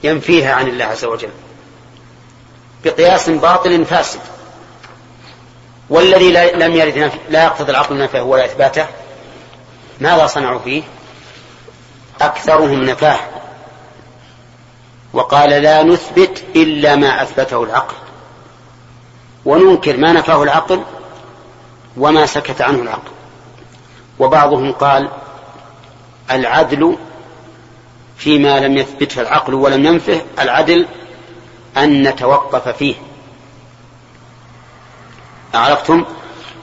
ينفيها 0.02 0.54
عن 0.54 0.68
الله 0.68 0.84
عز 0.84 1.04
وجل. 1.04 1.30
بقياس 2.84 3.30
باطل 3.30 3.84
فاسد. 3.84 4.20
والذي 5.90 6.32
لم 6.32 6.74
يرد 6.74 7.12
لا 7.28 7.44
يقتضي 7.44 7.70
العقل 7.70 7.98
نفاه 7.98 8.22
ولا 8.22 8.44
إثباته 8.44 8.86
ماذا 10.00 10.26
صنعوا 10.26 10.58
فيه؟ 10.58 10.82
أكثرهم 12.20 12.82
نفاه. 12.82 13.18
وقال 15.12 15.50
لا 15.50 15.82
نثبت 15.82 16.44
إلا 16.56 16.96
ما 16.96 17.22
أثبته 17.22 17.64
العقل. 17.64 17.94
وننكر 19.44 19.96
ما 19.96 20.12
نفاه 20.12 20.42
العقل 20.42 20.82
وما 21.96 22.26
سكت 22.26 22.60
عنه 22.60 22.82
العقل. 22.82 23.10
وبعضهم 24.18 24.72
قال 24.72 25.08
العدل 26.30 26.96
فيما 28.16 28.60
لم 28.60 28.76
يثبته 28.76 29.20
العقل 29.20 29.54
ولم 29.54 29.84
ينفه 29.84 30.20
العدل 30.38 30.86
أن 31.76 32.08
نتوقف 32.08 32.68
فيه. 32.68 32.94
عرفتم 35.54 36.04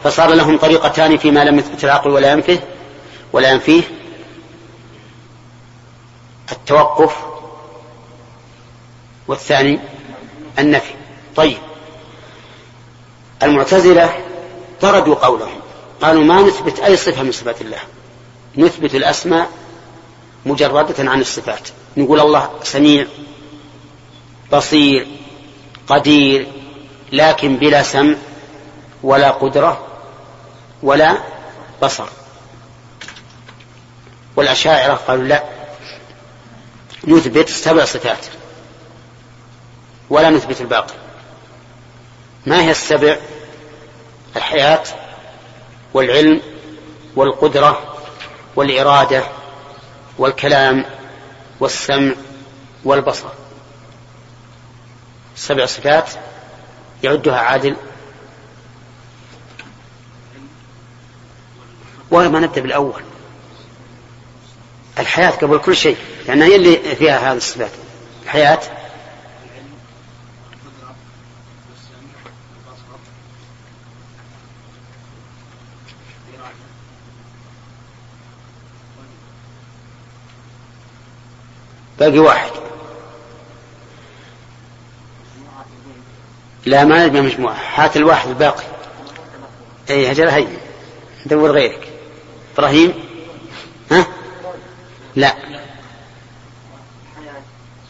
فصار 0.04 0.34
لهم 0.34 0.58
طريقتان 0.58 1.18
فيما 1.18 1.44
لم 1.44 1.60
يثبت 1.60 1.84
العقل 1.84 2.10
ولا 2.10 2.32
ينفه 2.32 2.60
ولا 3.34 3.52
ينفيه 3.52 3.82
التوقف 6.52 7.27
والثاني 9.28 9.80
النفي. 10.60 10.94
طيب. 11.36 11.58
المعتزلة 13.44 14.20
طردوا 14.82 15.16
قولهم. 15.16 15.60
قالوا 16.02 16.24
ما 16.24 16.42
نثبت 16.42 16.80
أي 16.80 16.98
صفة 16.98 17.24
من 17.24 17.32
صفات 17.32 17.62
الله. 17.62 17.80
نثبت 18.58 18.96
الأسماء 18.96 19.50
مجردة 20.46 21.12
عن 21.12 21.22
الصفات. 21.22 21.70
نقول 21.98 22.20
الله 22.20 22.50
سميع 22.64 23.08
بصير 24.54 25.08
قدير 25.88 26.48
لكن 27.12 27.58
بلا 27.58 27.84
سمع 27.84 28.16
ولا 29.04 29.32
قدرة 29.32 29.88
ولا 30.84 31.18
بصر. 31.84 32.08
والأشاعرة 34.36 34.94
قالوا 34.94 35.24
لا. 35.24 35.44
نثبت 37.08 37.50
سبع 37.50 37.86
صفات. 37.86 38.37
ولا 40.10 40.30
نثبت 40.30 40.62
الباقي. 40.62 40.94
ما 42.46 42.62
هي 42.62 42.72
السبع؟ 42.72 43.18
الحياة 44.36 44.84
والعلم 45.94 46.42
والقدرة 47.16 47.98
والإرادة 48.56 49.24
والكلام 50.18 50.86
والسمع 51.60 52.14
والبصر. 52.84 53.28
سبع 55.36 55.66
صفات 55.66 56.10
يعدها 57.04 57.38
عادل. 57.38 57.76
وما 62.12 62.40
نبدأ 62.40 62.62
بالأول. 62.62 63.04
الحياة 65.00 65.30
قبل 65.30 65.58
كل 65.58 65.76
شيء 65.76 65.98
لأنها 66.28 66.48
هي 66.48 66.56
اللي 66.56 66.96
فيها 66.96 67.32
هذه 67.32 67.38
الصفات. 67.38 67.72
الحياة 68.24 68.60
باقي 82.00 82.20
واحد. 82.20 82.52
لا 86.66 86.84
ما 86.84 87.06
نبي 87.06 87.22
مجموعة. 87.22 87.58
هات 87.76 87.98
الواحد 87.98 88.28
الباقي. 88.30 88.64
اي 89.90 90.12
أجل 90.12 90.28
هي. 90.28 90.48
دور 91.26 91.52
غيرك. 91.52 91.94
إبراهيم؟ 92.54 92.94
ها؟ 93.92 94.08
لا. 95.16 95.36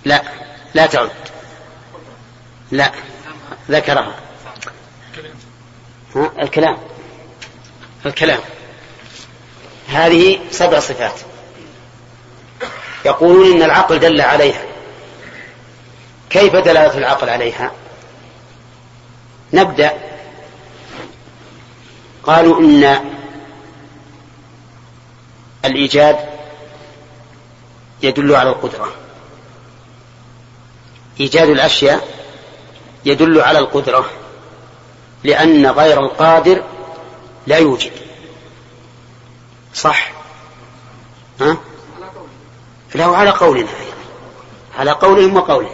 لا. 0.05 0.23
لا 0.73 0.85
تعد. 0.85 1.11
لا. 2.71 2.91
ذكرها. 3.69 4.15
ها؟ 6.15 6.31
الكلام. 6.39 6.77
الكلام. 8.07 8.39
هذه 9.87 10.39
سبع 10.51 10.79
صفات. 10.79 11.19
يقولون 13.05 13.51
إن 13.55 13.63
العقل 13.63 13.99
دل 13.99 14.21
عليها. 14.21 14.63
كيف 16.29 16.55
دلالة 16.55 16.97
العقل 16.97 17.29
عليها؟ 17.29 17.71
نبدأ. 19.53 19.93
قالوا 22.23 22.59
إن 22.59 22.99
الإيجاد 25.65 26.17
يدل 28.03 28.35
على 28.35 28.49
القدرة. 28.49 28.93
إيجاد 31.19 31.49
الأشياء 31.49 32.07
يدل 33.05 33.41
على 33.41 33.59
القدرة 33.59 34.09
لأن 35.23 35.67
غير 35.67 35.99
القادر 35.99 36.63
لا 37.47 37.57
يوجد. 37.57 37.91
صح؟ 39.73 40.11
ها؟ 41.41 41.57
له 42.95 43.17
على 43.17 43.29
قولنا 43.29 43.67
على 44.77 44.91
قولهم 44.91 45.35
وقولنا 45.35 45.69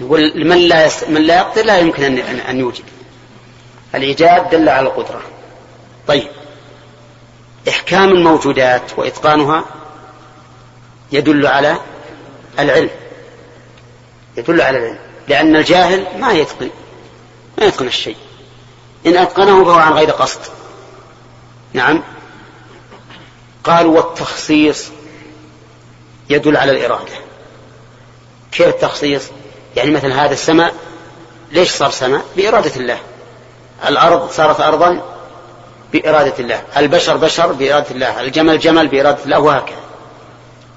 يقول 0.00 0.44
من 0.46 0.58
لا 0.58 0.86
يس... 0.86 1.04
من 1.04 1.22
لا 1.22 1.36
يقدر 1.36 1.64
لا 1.64 1.78
يمكن 1.78 2.18
أن 2.18 2.36
أن 2.38 2.60
يوجد. 2.60 2.84
الايجاد 3.94 4.50
دل 4.50 4.68
على 4.68 4.88
القدرة. 4.88 5.22
طيب. 6.06 6.28
إحكام 7.68 8.08
الموجودات 8.08 8.98
وإتقانها 8.98 9.64
يدل 11.12 11.46
على 11.46 11.76
العلم. 12.58 12.90
يدل 14.36 14.60
على 14.60 14.78
العلم. 14.78 14.98
لأن 15.28 15.56
الجاهل 15.56 16.06
ما 16.18 16.32
يتقن 16.32 16.70
ما 17.58 17.64
يتقن 17.64 17.86
الشيء. 17.86 18.16
إن 19.06 19.16
أتقنه 19.16 19.64
فهو 19.64 19.78
عن 19.78 19.92
غير 19.92 20.10
قصد. 20.10 20.40
نعم. 21.72 22.02
قالوا 23.64 23.96
والتخصيص 23.96 24.88
يدل 26.30 26.56
على 26.56 26.72
الإرادة. 26.72 27.12
كيف 28.52 28.68
التخصيص؟ 28.68 29.22
يعني 29.76 29.90
مثلا 29.90 30.24
هذا 30.24 30.32
السماء 30.32 30.74
ليش 31.52 31.70
صار 31.70 31.90
سماء؟ 31.90 32.24
بإرادة 32.36 32.76
الله. 32.76 32.98
الأرض 33.88 34.30
صارت 34.30 34.60
أرضا 34.60 35.02
بإرادة 35.92 36.34
الله. 36.38 36.62
البشر 36.76 37.16
بشر 37.16 37.52
بإرادة 37.52 37.90
الله. 37.90 38.20
الجمل 38.20 38.58
جمل 38.58 38.88
بإرادة 38.88 39.24
الله 39.24 39.38
وهكذا. 39.38 39.76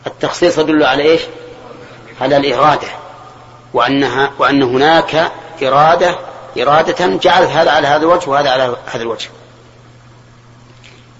التخصيص 0.07 0.57
يدل 0.57 0.84
على 0.84 1.03
إيش؟ 1.03 1.21
على 2.21 2.38
الإرادة. 2.38 2.88
وأنها 3.73 4.32
وأن 4.39 4.63
هناك 4.63 5.32
إرادة 5.63 6.28
إرادة 6.57 7.07
جعلت 7.07 7.49
هذا 7.49 7.71
على 7.71 7.87
هذا 7.87 8.01
الوجه 8.01 8.29
وهذا 8.29 8.49
على 8.49 8.77
هذا 8.85 9.03
الوجه. 9.03 9.29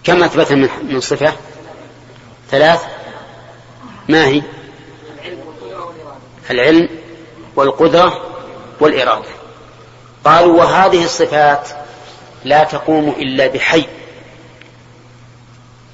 كم 0.04 0.24
أثبت 0.24 0.52
من 0.84 1.00
صفة؟ 1.02 1.34
ثلاث. 2.52 2.84
ما 4.10 4.28
هي؟ 4.28 4.42
العلم 6.50 6.90
والقدرة 7.56 8.22
والإرادة. 8.80 9.30
قالوا 10.26 10.58
وهذه 10.58 11.06
الصفات 11.06 11.70
لا 12.46 12.64
تقوم 12.64 13.10
إلا 13.10 13.48
بحي. 13.48 13.86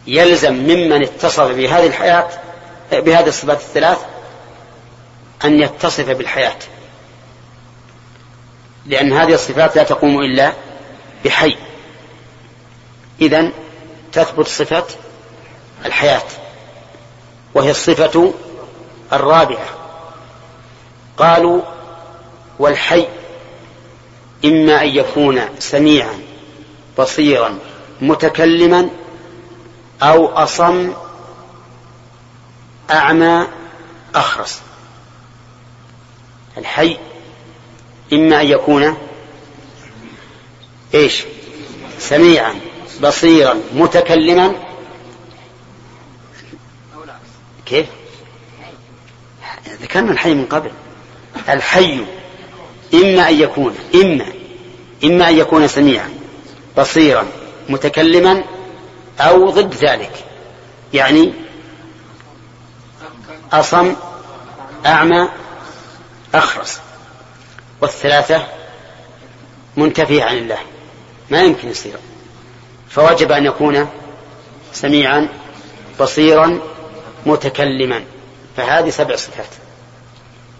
يلزم 0.07 0.53
ممن 0.53 1.03
اتصف 1.03 1.51
بهذه 1.51 1.87
الحياة 1.87 2.27
بهذه 2.91 3.27
الصفات 3.27 3.57
الثلاث 3.57 3.97
أن 5.45 5.59
يتصف 5.59 6.09
بالحياة. 6.09 6.57
لأن 8.85 9.13
هذه 9.13 9.33
الصفات 9.33 9.75
لا 9.75 9.83
تقوم 9.83 10.19
إلا 10.19 10.53
بحي. 11.25 11.57
إذن 13.21 13.51
تثبت 14.11 14.47
صفة 14.47 14.85
الحياة 15.85 16.23
وهي 17.53 17.71
الصفة 17.71 18.33
الرابعة. 19.13 19.67
قالوا 21.17 21.61
والحي 22.59 23.07
إما 24.45 24.81
أن 24.81 24.87
يكون 24.87 25.41
سميعا 25.59 26.19
بصيرا 26.99 27.59
متكلما 28.01 28.89
أو 30.03 30.27
أصم 30.27 30.93
أعمى 32.91 33.47
أخرس. 34.15 34.61
الحي 36.57 36.97
إما 38.13 38.41
أن 38.41 38.47
يكون 38.47 38.97
إيش؟ 40.93 41.23
سميعا 41.99 42.55
بصيرا 43.03 43.61
متكلما. 43.75 44.53
كيف؟ 47.65 47.85
ذكرنا 49.81 50.11
الحي 50.11 50.33
من 50.33 50.45
قبل. 50.45 50.71
الحي. 51.49 52.05
إما 52.93 53.29
أن 53.29 53.35
يكون 53.35 53.75
إما. 53.95 54.25
إما 55.03 55.29
أن 55.29 55.37
يكون 55.37 55.67
سميعا 55.67 56.09
بصيرا 56.77 57.27
متكلما 57.69 58.43
أو 59.19 59.49
ضد 59.49 59.73
ذلك. 59.73 60.25
يعني 60.93 61.33
أصم 63.53 63.95
أعمى 64.85 65.29
أخرس. 66.33 66.79
والثلاثة 67.85 68.47
منتفية 69.77 70.23
عن 70.23 70.37
الله. 70.37 70.57
ما 71.29 71.41
يمكن 71.41 71.69
يصير. 71.69 71.97
فوجب 72.89 73.31
أن 73.31 73.45
يكون 73.45 73.89
سميعا 74.73 75.29
بصيرا 75.99 76.59
متكلما. 77.25 78.03
فهذه 78.57 78.89
سبع 78.89 79.15
صفات. 79.15 79.47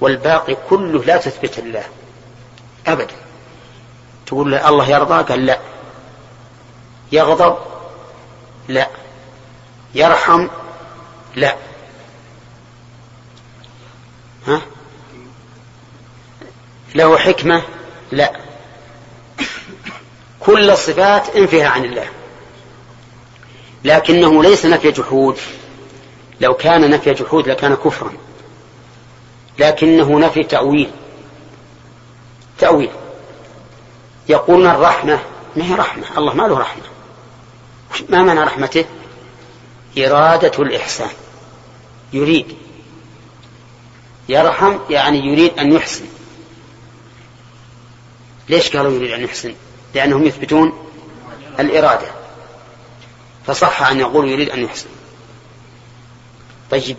والباقي 0.02 0.58
كله 0.70 1.04
لا 1.04 1.18
تثبت 1.18 1.60
لله. 1.60 1.84
أبدا. 2.88 3.16
تقول 4.26 4.52
له 4.52 4.70
الله 4.70 4.90
يرضى؟ 4.90 5.24
قال 5.24 5.46
لا. 5.46 5.60
يغضب؟ 7.12 7.58
لا. 8.68 8.88
يرحم؟ 9.96 10.48
لا. 11.36 11.56
ها؟ 14.48 14.62
له 16.96 17.18
حكمة؟ 17.18 17.62
لا. 18.12 18.32
كل 20.40 20.70
الصفات 20.70 21.36
انفها 21.36 21.68
عن 21.68 21.86
الله. 21.86 22.08
لكنه 23.84 24.44
ليس 24.44 24.66
نفي 24.66 24.92
جحود. 24.92 25.38
لو 26.42 26.54
كان 26.54 26.90
نفي 26.90 27.14
جحود 27.14 27.50
لكان 27.50 27.76
كفرا. 27.76 28.14
لكنه 29.60 30.20
نفي 30.20 30.44
تأويل. 30.44 30.92
تأويل. 32.60 32.90
يقولون 34.30 34.68
الرحمة 34.68 35.20
ما 35.56 35.66
هي 35.66 35.76
رحمة؟ 35.76 36.04
الله 36.18 36.34
ما 36.34 36.44
له 36.44 36.60
رحمة. 36.60 36.84
ما 38.10 38.24
معنى 38.24 38.40
رحمته؟ 38.40 38.86
إرادة 39.98 40.64
الإحسان. 40.64 41.10
يريد. 42.14 42.58
يرحم 44.30 44.78
يعني 44.90 45.20
يريد 45.20 45.60
أن 45.60 45.74
يحسن. 45.74 46.06
ليش 48.50 48.76
قالوا 48.76 48.92
يريد 48.92 49.12
أن 49.12 49.24
يحسن؟ 49.24 49.56
لأنهم 49.96 50.24
يثبتون 50.24 50.74
الإرادة. 51.60 52.08
فصح 53.48 53.82
أن 53.82 54.00
يقول 54.00 54.30
يريد 54.30 54.50
أن 54.50 54.64
يحسن. 54.64 54.88
طيب 56.72 56.98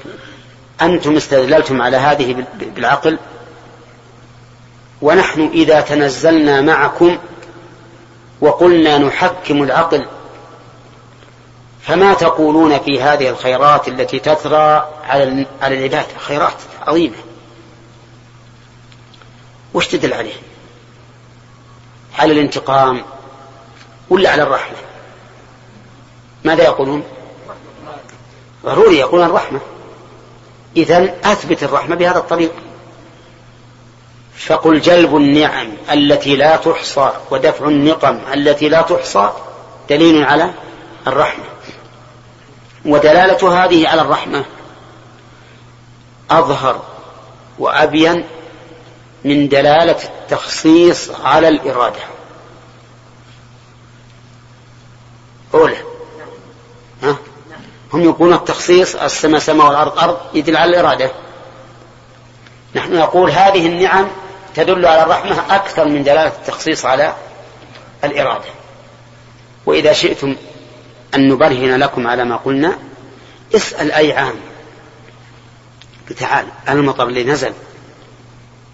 أنتم 0.82 1.16
استدللتم 1.16 1.82
على 1.82 1.96
هذه 1.96 2.46
بالعقل؟ 2.54 3.18
ونحن 5.02 5.50
إذا 5.54 5.80
تنزلنا 5.80 6.60
معكم 6.60 7.18
وقلنا 8.40 8.98
نحكم 8.98 9.62
العقل 9.62 10.06
فما 11.82 12.14
تقولون 12.14 12.78
في 12.78 13.02
هذه 13.02 13.28
الخيرات 13.28 13.88
التي 13.88 14.18
تثرى 14.18 14.88
على 15.04 15.46
على 15.62 15.78
العباد؟ 15.78 16.06
خيرات 16.18 16.56
عظيمة. 16.82 17.16
وش 19.74 19.86
تدل 19.86 20.12
عليه؟ 20.12 20.34
على 22.18 22.32
الانتقام 22.32 23.02
ولا 24.10 24.30
على 24.30 24.42
الرحمة؟ 24.42 24.76
ماذا 26.44 26.64
يقولون؟ 26.64 27.02
ضروري 28.64 28.96
يقولون 28.96 29.26
الرحمة. 29.26 29.60
إذا 30.76 31.14
أثبت 31.24 31.62
الرحمة 31.62 31.96
بهذا 31.96 32.18
الطريق. 32.18 32.52
فقل 34.36 34.80
جلب 34.80 35.16
النعم 35.16 35.68
التي 35.92 36.36
لا 36.36 36.56
تحصى 36.56 37.12
ودفع 37.30 37.68
النقم 37.68 38.18
التي 38.34 38.68
لا 38.68 38.82
تحصى 38.82 39.30
دليل 39.90 40.24
على 40.24 40.50
الرحمة. 41.06 41.44
ودلالة 42.84 43.64
هذه 43.64 43.88
على 43.88 44.02
الرحمة 44.02 44.44
أظهر 46.30 46.82
وأبين 47.58 48.24
من 49.26 49.48
دلالة 49.48 50.04
التخصيص 50.04 51.10
على 51.10 51.48
الإرادة. 51.48 52.00
أولى. 55.54 55.76
ها؟ 57.02 57.16
هم 57.92 58.02
يقولون 58.02 58.34
التخصيص 58.34 58.96
السماء 58.96 59.40
سماء 59.40 59.66
والأرض 59.66 59.98
أرض 59.98 60.18
يدل 60.34 60.56
على 60.56 60.70
الإرادة. 60.70 61.10
نحن 62.74 62.94
نقول 62.94 63.30
هذه 63.30 63.66
النعم 63.66 64.08
تدل 64.54 64.86
على 64.86 65.02
الرحمة 65.02 65.54
أكثر 65.56 65.84
من 65.84 66.04
دلالة 66.04 66.26
التخصيص 66.26 66.86
على 66.86 67.14
الإرادة. 68.04 68.50
وإذا 69.66 69.92
شئتم 69.92 70.36
أن 71.14 71.28
نبرهن 71.28 71.78
لكم 71.78 72.06
على 72.06 72.24
ما 72.24 72.36
قلنا 72.36 72.78
اسأل 73.54 73.92
أي 73.92 74.12
عام. 74.12 74.36
تعال 76.18 76.46
المطر 76.68 77.08
اللي 77.08 77.24
نزل. 77.24 77.52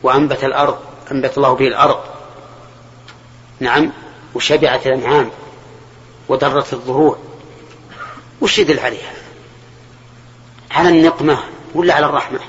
وأنبت 0.02 0.44
الأرض 0.44 0.78
أنبت 1.12 1.38
الله 1.38 1.52
به 1.54 1.66
الأرض. 1.66 2.00
نعم 3.60 3.92
وشبعت 4.34 4.86
الأنعام 4.86 5.30
ودرت 6.28 6.72
الظهور 6.72 7.18
وش 8.40 8.58
يدل 8.58 8.80
عليها؟ 8.80 9.12
على 10.70 10.88
النقمة 10.88 11.38
ولا 11.74 11.94
على 11.94 12.06
الرحمة؟ 12.06 12.40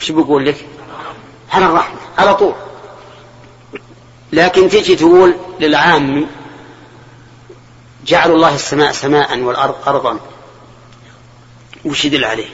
وش 0.00 0.10
بيقول 0.10 0.46
لك؟ 0.46 0.66
على 1.52 1.66
الرحمة 1.66 1.98
على 2.18 2.34
طول. 2.34 2.54
لكن 4.32 4.68
تجي 4.68 4.96
تقول 4.96 5.36
للعام 5.60 6.26
جعل 8.06 8.30
الله 8.30 8.54
السماء 8.54 8.92
سماء 8.92 9.38
والأرض 9.38 9.88
أرضا. 9.88 10.20
وش 11.84 12.04
يدل 12.04 12.24
عليه؟ 12.24 12.48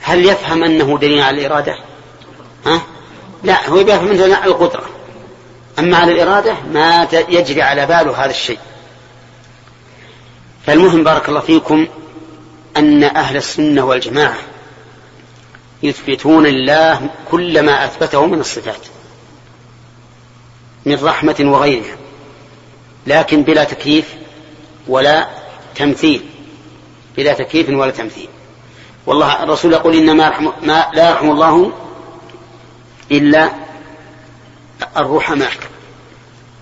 هل 0.00 0.26
يفهم 0.26 0.64
أنه 0.64 0.98
دليل 0.98 1.22
على 1.22 1.46
الإرادة؟ 1.46 1.78
ها؟ 2.66 2.82
لا 3.42 3.68
هو 3.68 3.80
أنه 3.80 4.36
على 4.36 4.44
القدرة 4.44 4.84
أما 5.78 5.96
على 5.96 6.12
الإرادة 6.12 6.54
ما 6.72 7.08
يجري 7.28 7.62
على 7.62 7.86
باله 7.86 8.24
هذا 8.24 8.30
الشيء. 8.30 8.58
فالمهم 10.66 11.04
بارك 11.04 11.28
الله 11.28 11.40
فيكم 11.40 11.86
أن 12.76 13.04
أهل 13.04 13.36
السنة 13.36 13.84
والجماعة 13.84 14.38
يثبتون 15.82 16.46
لله 16.46 17.10
كل 17.30 17.62
ما 17.62 17.84
أثبته 17.84 18.26
من 18.26 18.40
الصفات 18.40 18.86
من 20.86 21.04
رحمة 21.04 21.36
وغيرها 21.40 21.96
لكن 23.06 23.42
بلا 23.42 23.64
تكييف 23.64 24.14
ولا 24.88 25.28
تمثيل. 25.74 26.24
بلا 27.16 27.32
تكييف 27.32 27.68
ولا 27.68 27.90
تمثيل. 27.90 28.28
والله 29.06 29.42
الرسول 29.42 29.72
يقول 29.72 29.96
إنما 29.96 30.52
ما 30.62 30.90
لا 30.94 31.10
يرحم 31.10 31.30
الله 31.30 31.72
إلا 33.10 33.50
الرحماء 34.96 35.52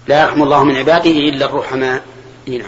لا 0.06 0.22
يرحم 0.22 0.42
الله 0.42 0.64
من 0.64 0.76
عباده 0.76 1.10
إلا 1.10 1.46
الرحماء 1.46 2.04
هنا 2.48 2.66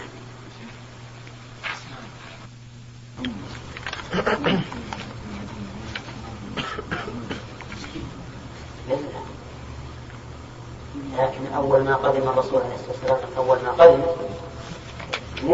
لكن 11.19 11.53
أول 11.55 11.83
ما 11.83 11.95
قدم 11.95 12.29
الرسول 12.29 12.61
عليه 12.61 12.75
الصلاة 12.75 13.11
والسلام 13.11 13.37
أول 13.37 13.57
ما 13.63 13.71
قدم 13.71 14.01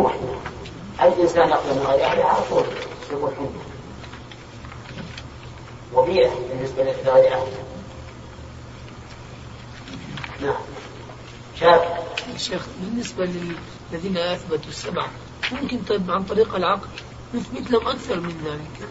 إحنا 0.05 0.39
أي 1.01 1.21
إنسان 1.23 1.49
يقدم 1.49 1.81
غير 1.81 2.05
أهله 2.05 2.25
على 2.25 2.39
طول 2.49 2.63
يقول 3.11 3.31
حنا 3.35 3.49
وبيئة 5.93 6.31
بالنسبة 6.49 6.83
لغير 6.83 7.33
أهله 7.33 7.70
نعم. 10.41 10.55
شاكر. 11.59 12.11
شيخ 12.37 12.61
بالنسبة 12.81 13.25
للذين 13.91 14.17
أثبتوا 14.17 14.69
السبع 14.69 15.05
ممكن 15.51 15.79
طيب 15.89 16.11
عن 16.11 16.23
طريق 16.23 16.55
العقل 16.55 16.87
نثبت 17.33 17.71
لهم 17.71 17.87
أكثر 17.87 18.19
من 18.19 18.35
ذلك؟ 18.45 18.89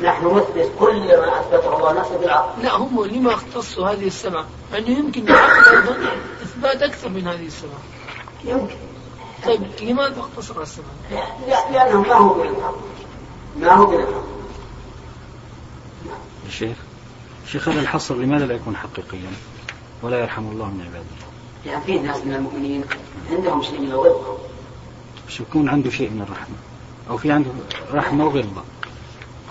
نحن 0.00 0.26
نثبت 0.26 0.72
كل 0.78 1.06
ما 1.06 1.40
أثبته 1.40 1.76
الله 1.76 2.00
نفسه 2.00 2.18
بالعقل. 2.18 2.62
لا 2.62 2.76
هم 2.76 3.04
لما 3.04 3.34
اختصوا 3.34 3.88
هذه 3.88 4.06
السبعة 4.06 4.46
يعني 4.72 4.90
يمكن 4.90 5.28
العقل 5.28 5.76
أيضا 5.76 5.96
إثبات 6.42 6.82
أكثر 6.82 7.08
من 7.08 7.28
هذه 7.28 7.46
السبعة 7.46 7.80
يمكن. 8.44 8.76
طيب 9.44 9.62
لماذا 9.82 10.20
اختصر 10.20 10.62
السبعة؟ 10.62 10.88
لا 11.46 11.70
لأنه 11.72 12.02
ما 12.02 12.14
هو 12.14 12.34
بالحق 12.34 12.74
ما 13.56 13.72
هو 13.72 13.86
بالحق 13.86 14.24
الشيخ 16.46 16.76
الشيخ 17.48 17.68
هذا 17.68 17.80
الحصر 17.80 18.14
لماذا 18.14 18.46
لا 18.46 18.54
يكون 18.54 18.76
حقيقيا؟ 18.76 19.30
ولا 20.02 20.20
يرحم 20.20 20.46
الله 20.52 20.66
من 20.66 20.80
عباده. 20.80 21.04
يعني 21.66 21.84
في 21.84 21.98
ناس 21.98 22.24
من 22.24 22.34
المؤمنين 22.34 22.84
عندهم 23.30 23.62
شيء 23.62 23.80
من 23.80 23.90
الغلظة 23.90 24.38
بس 25.28 25.40
يكون 25.40 25.68
عنده 25.68 25.90
شيء 25.90 26.10
من 26.10 26.22
الرحمة. 26.22 26.54
أو 27.10 27.16
في 27.16 27.32
عنده 27.32 27.50
رحمة 27.92 28.26
وغلظة 28.26 28.62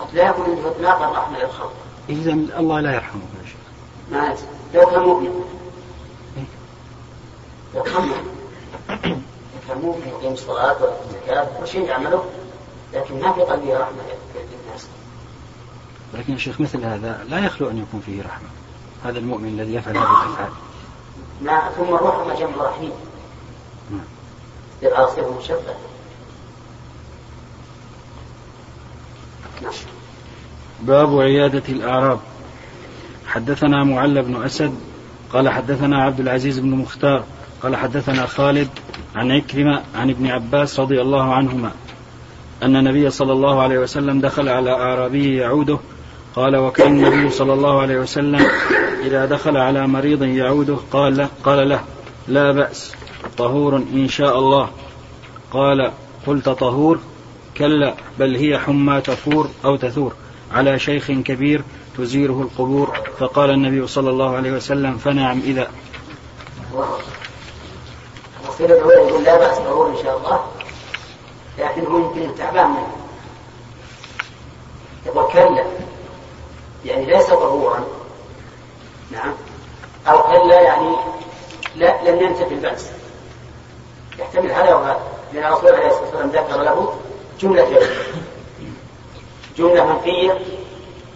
قد 0.00 0.14
لا 0.14 0.28
يكون 0.28 0.44
عنده 0.44 0.68
إطلاق 0.68 1.02
الرحمة 1.02 1.38
للخلق 1.38 1.72
إذا 2.08 2.32
الله 2.32 2.80
لا 2.80 2.94
يرحمه 2.94 3.22
يا 3.42 3.46
شيخ 3.46 3.56
ما 4.12 4.36
لو 4.74 4.86
كان 4.90 5.00
مؤمن. 5.00 5.44
إيه؟ 6.36 6.44
لو 7.74 7.82
كان 7.82 8.02
مؤمن. 8.02 8.34
لو 8.88 9.60
كان 9.68 9.78
مؤمن 9.78 10.08
يقيم 10.08 10.32
الصلاة 10.32 10.82
ويؤتي 10.82 11.02
الزكاة 11.10 11.48
كل 11.60 11.68
شيء 11.68 11.84
يعمله 11.84 12.24
لكن 12.94 13.20
ما 13.20 13.32
في 13.32 13.40
قلبه 13.40 13.78
رحمة. 13.78 14.02
للناس 16.14 16.24
لكن 16.24 16.32
يا 16.32 16.38
شيخ 16.38 16.60
مثل 16.60 16.84
هذا 16.84 17.24
لا 17.28 17.38
يخلو 17.38 17.70
أن 17.70 17.78
يكون 17.78 18.00
فيه 18.06 18.22
رحمة. 18.22 18.48
هذا 19.04 19.18
المؤمن 19.18 19.48
الذي 19.48 19.74
يفعل 19.74 19.96
هذه 19.96 20.02
الأفعال. 20.02 20.52
ما 21.42 21.70
ثم 21.76 21.94
الرحمة 21.94 22.40
جنب 22.40 22.58
رحيم. 22.58 22.92
نعم. 23.90 24.00
يبقى 24.82 25.10
صيغة 25.14 25.38
مشبهة 25.38 25.74
نعم. 29.62 29.72
باب 30.82 31.20
عيادة 31.20 31.62
الأعراب. 31.68 32.20
حدثنا 33.26 33.84
معل 33.84 34.22
بن 34.22 34.42
أسد 34.42 34.74
قال 35.32 35.48
حدثنا 35.48 36.02
عبد 36.02 36.20
العزيز 36.20 36.58
بن 36.58 36.70
مختار 36.70 37.24
قال 37.62 37.76
حدثنا 37.76 38.26
خالد 38.26 38.68
عن 39.14 39.32
عكرمة 39.32 39.82
عن 39.94 40.10
ابن 40.10 40.26
عباس 40.26 40.80
رضي 40.80 41.00
الله 41.00 41.34
عنهما 41.34 41.72
أن 42.62 42.76
النبي 42.76 43.10
صلى 43.10 43.32
الله 43.32 43.62
عليه 43.62 43.78
وسلم 43.78 44.20
دخل 44.20 44.48
على 44.48 44.70
أعرابي 44.70 45.36
يعوده 45.36 45.78
قال 46.36 46.56
وكان 46.56 47.04
النبي 47.04 47.30
صلى 47.30 47.52
الله 47.52 47.80
عليه 47.80 47.98
وسلم 47.98 48.46
إذا 49.04 49.24
دخل 49.24 49.56
على 49.56 49.86
مريض 49.86 50.22
يعوده 50.22 50.76
قال 50.92 51.16
له, 51.16 51.28
قال 51.44 51.68
له 51.68 51.80
لا 52.28 52.52
بأس 52.52 52.94
طهور 53.38 53.76
إن 53.76 54.08
شاء 54.08 54.38
الله. 54.38 54.70
قال 55.50 55.92
قلت 56.26 56.48
طهور؟ 56.48 56.98
كلا 57.56 57.94
بل 58.18 58.36
هي 58.36 58.58
حمى 58.58 59.00
تفور 59.00 59.48
أو 59.64 59.76
تثور 59.76 60.12
على 60.52 60.78
شيخ 60.78 61.06
كبير 61.10 61.62
تزيره 61.98 62.42
القبور. 62.42 62.98
فقال 63.18 63.50
النبي 63.50 63.86
صلى 63.86 64.10
الله 64.10 64.36
عليه 64.36 64.52
وسلم 64.52 64.98
فنعم 64.98 65.40
إذا. 65.40 65.70
وصير 68.48 68.70
الأول 68.70 68.92
يقول 68.92 69.24
لا 69.24 69.38
بأس 69.38 69.58
ضرور 69.58 69.90
إن 69.90 70.02
شاء 70.02 70.18
الله. 70.18 70.40
لكن 71.58 71.86
هو 71.86 71.98
يمكن 71.98 72.34
تعبان 72.38 72.70
منه. 72.70 72.96
يقول 75.06 75.32
كلا. 75.32 75.87
يعني 76.84 77.06
ليس 77.06 77.30
ضرورا 77.30 77.84
نعم. 79.10 79.34
أو 80.08 80.22
كلا 80.22 80.60
يعني 80.60 80.96
لا 81.76 82.10
لم 82.10 82.20
ينتفي 82.22 82.54
البأس. 82.54 82.90
يحتمل 84.18 84.52
هذا 84.52 84.74
وهذا. 84.74 85.00
لأن 85.32 85.44
الرسول 85.44 85.74
عليه 85.74 85.86
الصلاة 85.86 86.02
والسلام 86.02 86.30
ذكر 86.30 86.62
له 86.62 86.94
جملة 87.40 87.80
جملة. 89.58 89.84
منفية 89.84 90.38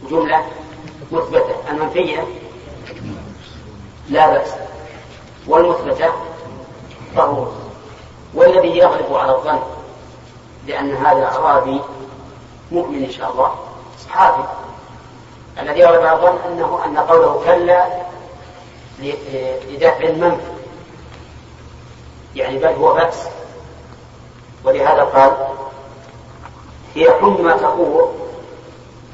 وجملة 0.05 0.47
مثبتة. 1.13 1.55
المنفية 1.71 2.27
لا 4.09 4.31
بأس. 4.31 4.51
والمثبتة 5.47 6.13
ضرورة 7.17 7.53
والذي 8.35 8.79
يغلب 8.79 9.15
على 9.15 9.33
الظن 9.37 9.59
لأن 10.67 10.97
هذا 10.97 11.25
أعرابي 11.25 11.81
مؤمن 12.73 13.05
إن 13.05 13.11
شاء 13.11 13.33
الله 13.33 13.55
صحابي. 14.05 14.62
الذي 15.61 15.85
على 15.85 16.13
الظن 16.13 16.39
أنه 16.53 16.85
أن 16.85 16.99
قوله 16.99 17.43
كلا 17.45 17.85
لدفع 19.71 20.05
المنفي 20.05 20.53
يعني 22.37 22.59
بل 22.59 22.69
هو 22.69 22.95
بأس. 22.95 23.29
ولهذا 24.65 25.03
قال 25.03 25.33
هي 26.95 27.13
حمى 27.13 27.53
تقور 27.53 28.15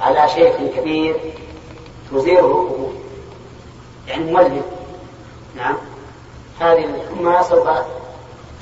على 0.01 0.29
شيخ 0.29 0.57
كبير 0.77 1.35
تزيره 2.13 2.47
القبور. 2.47 2.93
يعني 4.09 4.33
مولد. 4.33 4.63
نعم. 5.57 5.77
هذه 6.61 6.89
ثم 7.09 7.43
سوف 7.43 7.69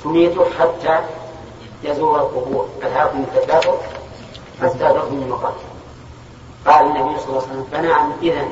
تميته 0.03 0.45
حتى 0.59 0.99
يزور 1.83 2.19
القبور. 2.19 2.67
ألهاكم 2.83 3.23
التكاثر 3.23 3.77
حتى 4.61 4.77
زرتم 4.79 5.21
المقابر 5.21 5.76
قال 6.67 6.85
النبي 6.85 7.19
صلى 7.19 7.29
الله 7.29 7.41
عليه 7.41 7.51
وسلم 7.51 7.67
فنعم 7.71 8.11
إذا 8.21 8.47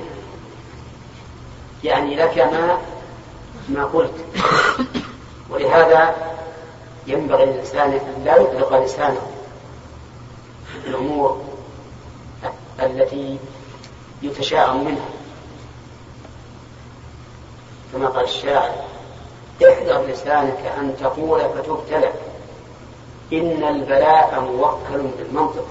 يعني 1.84 2.16
لك 2.16 2.38
ما 2.38 2.78
ما 3.70 3.86
قلت. 3.86 4.14
ولهذا 5.50 6.16
ينبغي 7.08 7.46
للإنسان 7.46 7.92
أن 7.92 8.22
لا 8.26 8.36
يطلق 8.36 8.84
لسانه 8.84 9.22
الأمور 10.88 11.42
التي 12.80 13.38
يتشاءم 14.22 14.86
منها. 14.86 15.10
كما 17.94 18.08
قال 18.08 18.24
الشاعر 18.24 18.72
احذر 19.64 20.06
لسانك 20.08 20.74
أن 20.78 20.96
تقول 21.00 21.40
فتبتلى 21.40 22.12
إن 23.34 23.64
البلاء 23.64 24.42
موكل 24.42 25.08
بالمنطق. 25.18 25.66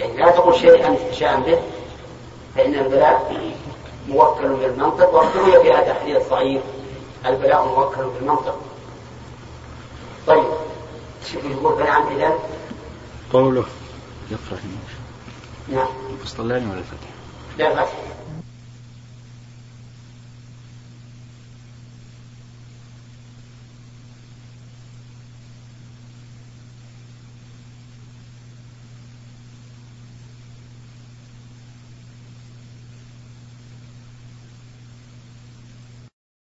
يعني 0.00 0.16
لا 0.16 0.30
تقول 0.30 0.54
شيئا 0.54 0.94
تتشاءم 0.94 1.42
به 1.42 1.58
فإن 2.56 2.74
البلاء 2.74 3.44
موكل 4.08 4.48
بالمنطق 4.48 5.20
في 5.62 5.72
هذا 5.72 5.92
الحديث 5.92 6.16
الضعيف 6.16 6.62
البلاء 7.26 7.66
موكل 7.66 8.10
بالمنطق. 8.18 8.58
طيب 10.26 10.44
شوف 11.32 11.44
يقول 11.44 11.76
فنعم 11.76 12.16
إذا 12.16 12.32
قوله. 13.32 13.64
يقرأ 14.30 14.60
نعم. 15.68 15.88
القسطلاني 16.10 16.70
ولا 16.70 16.78
الفتح؟ 16.78 17.08
لا 17.58 17.74
فتح 17.74 17.92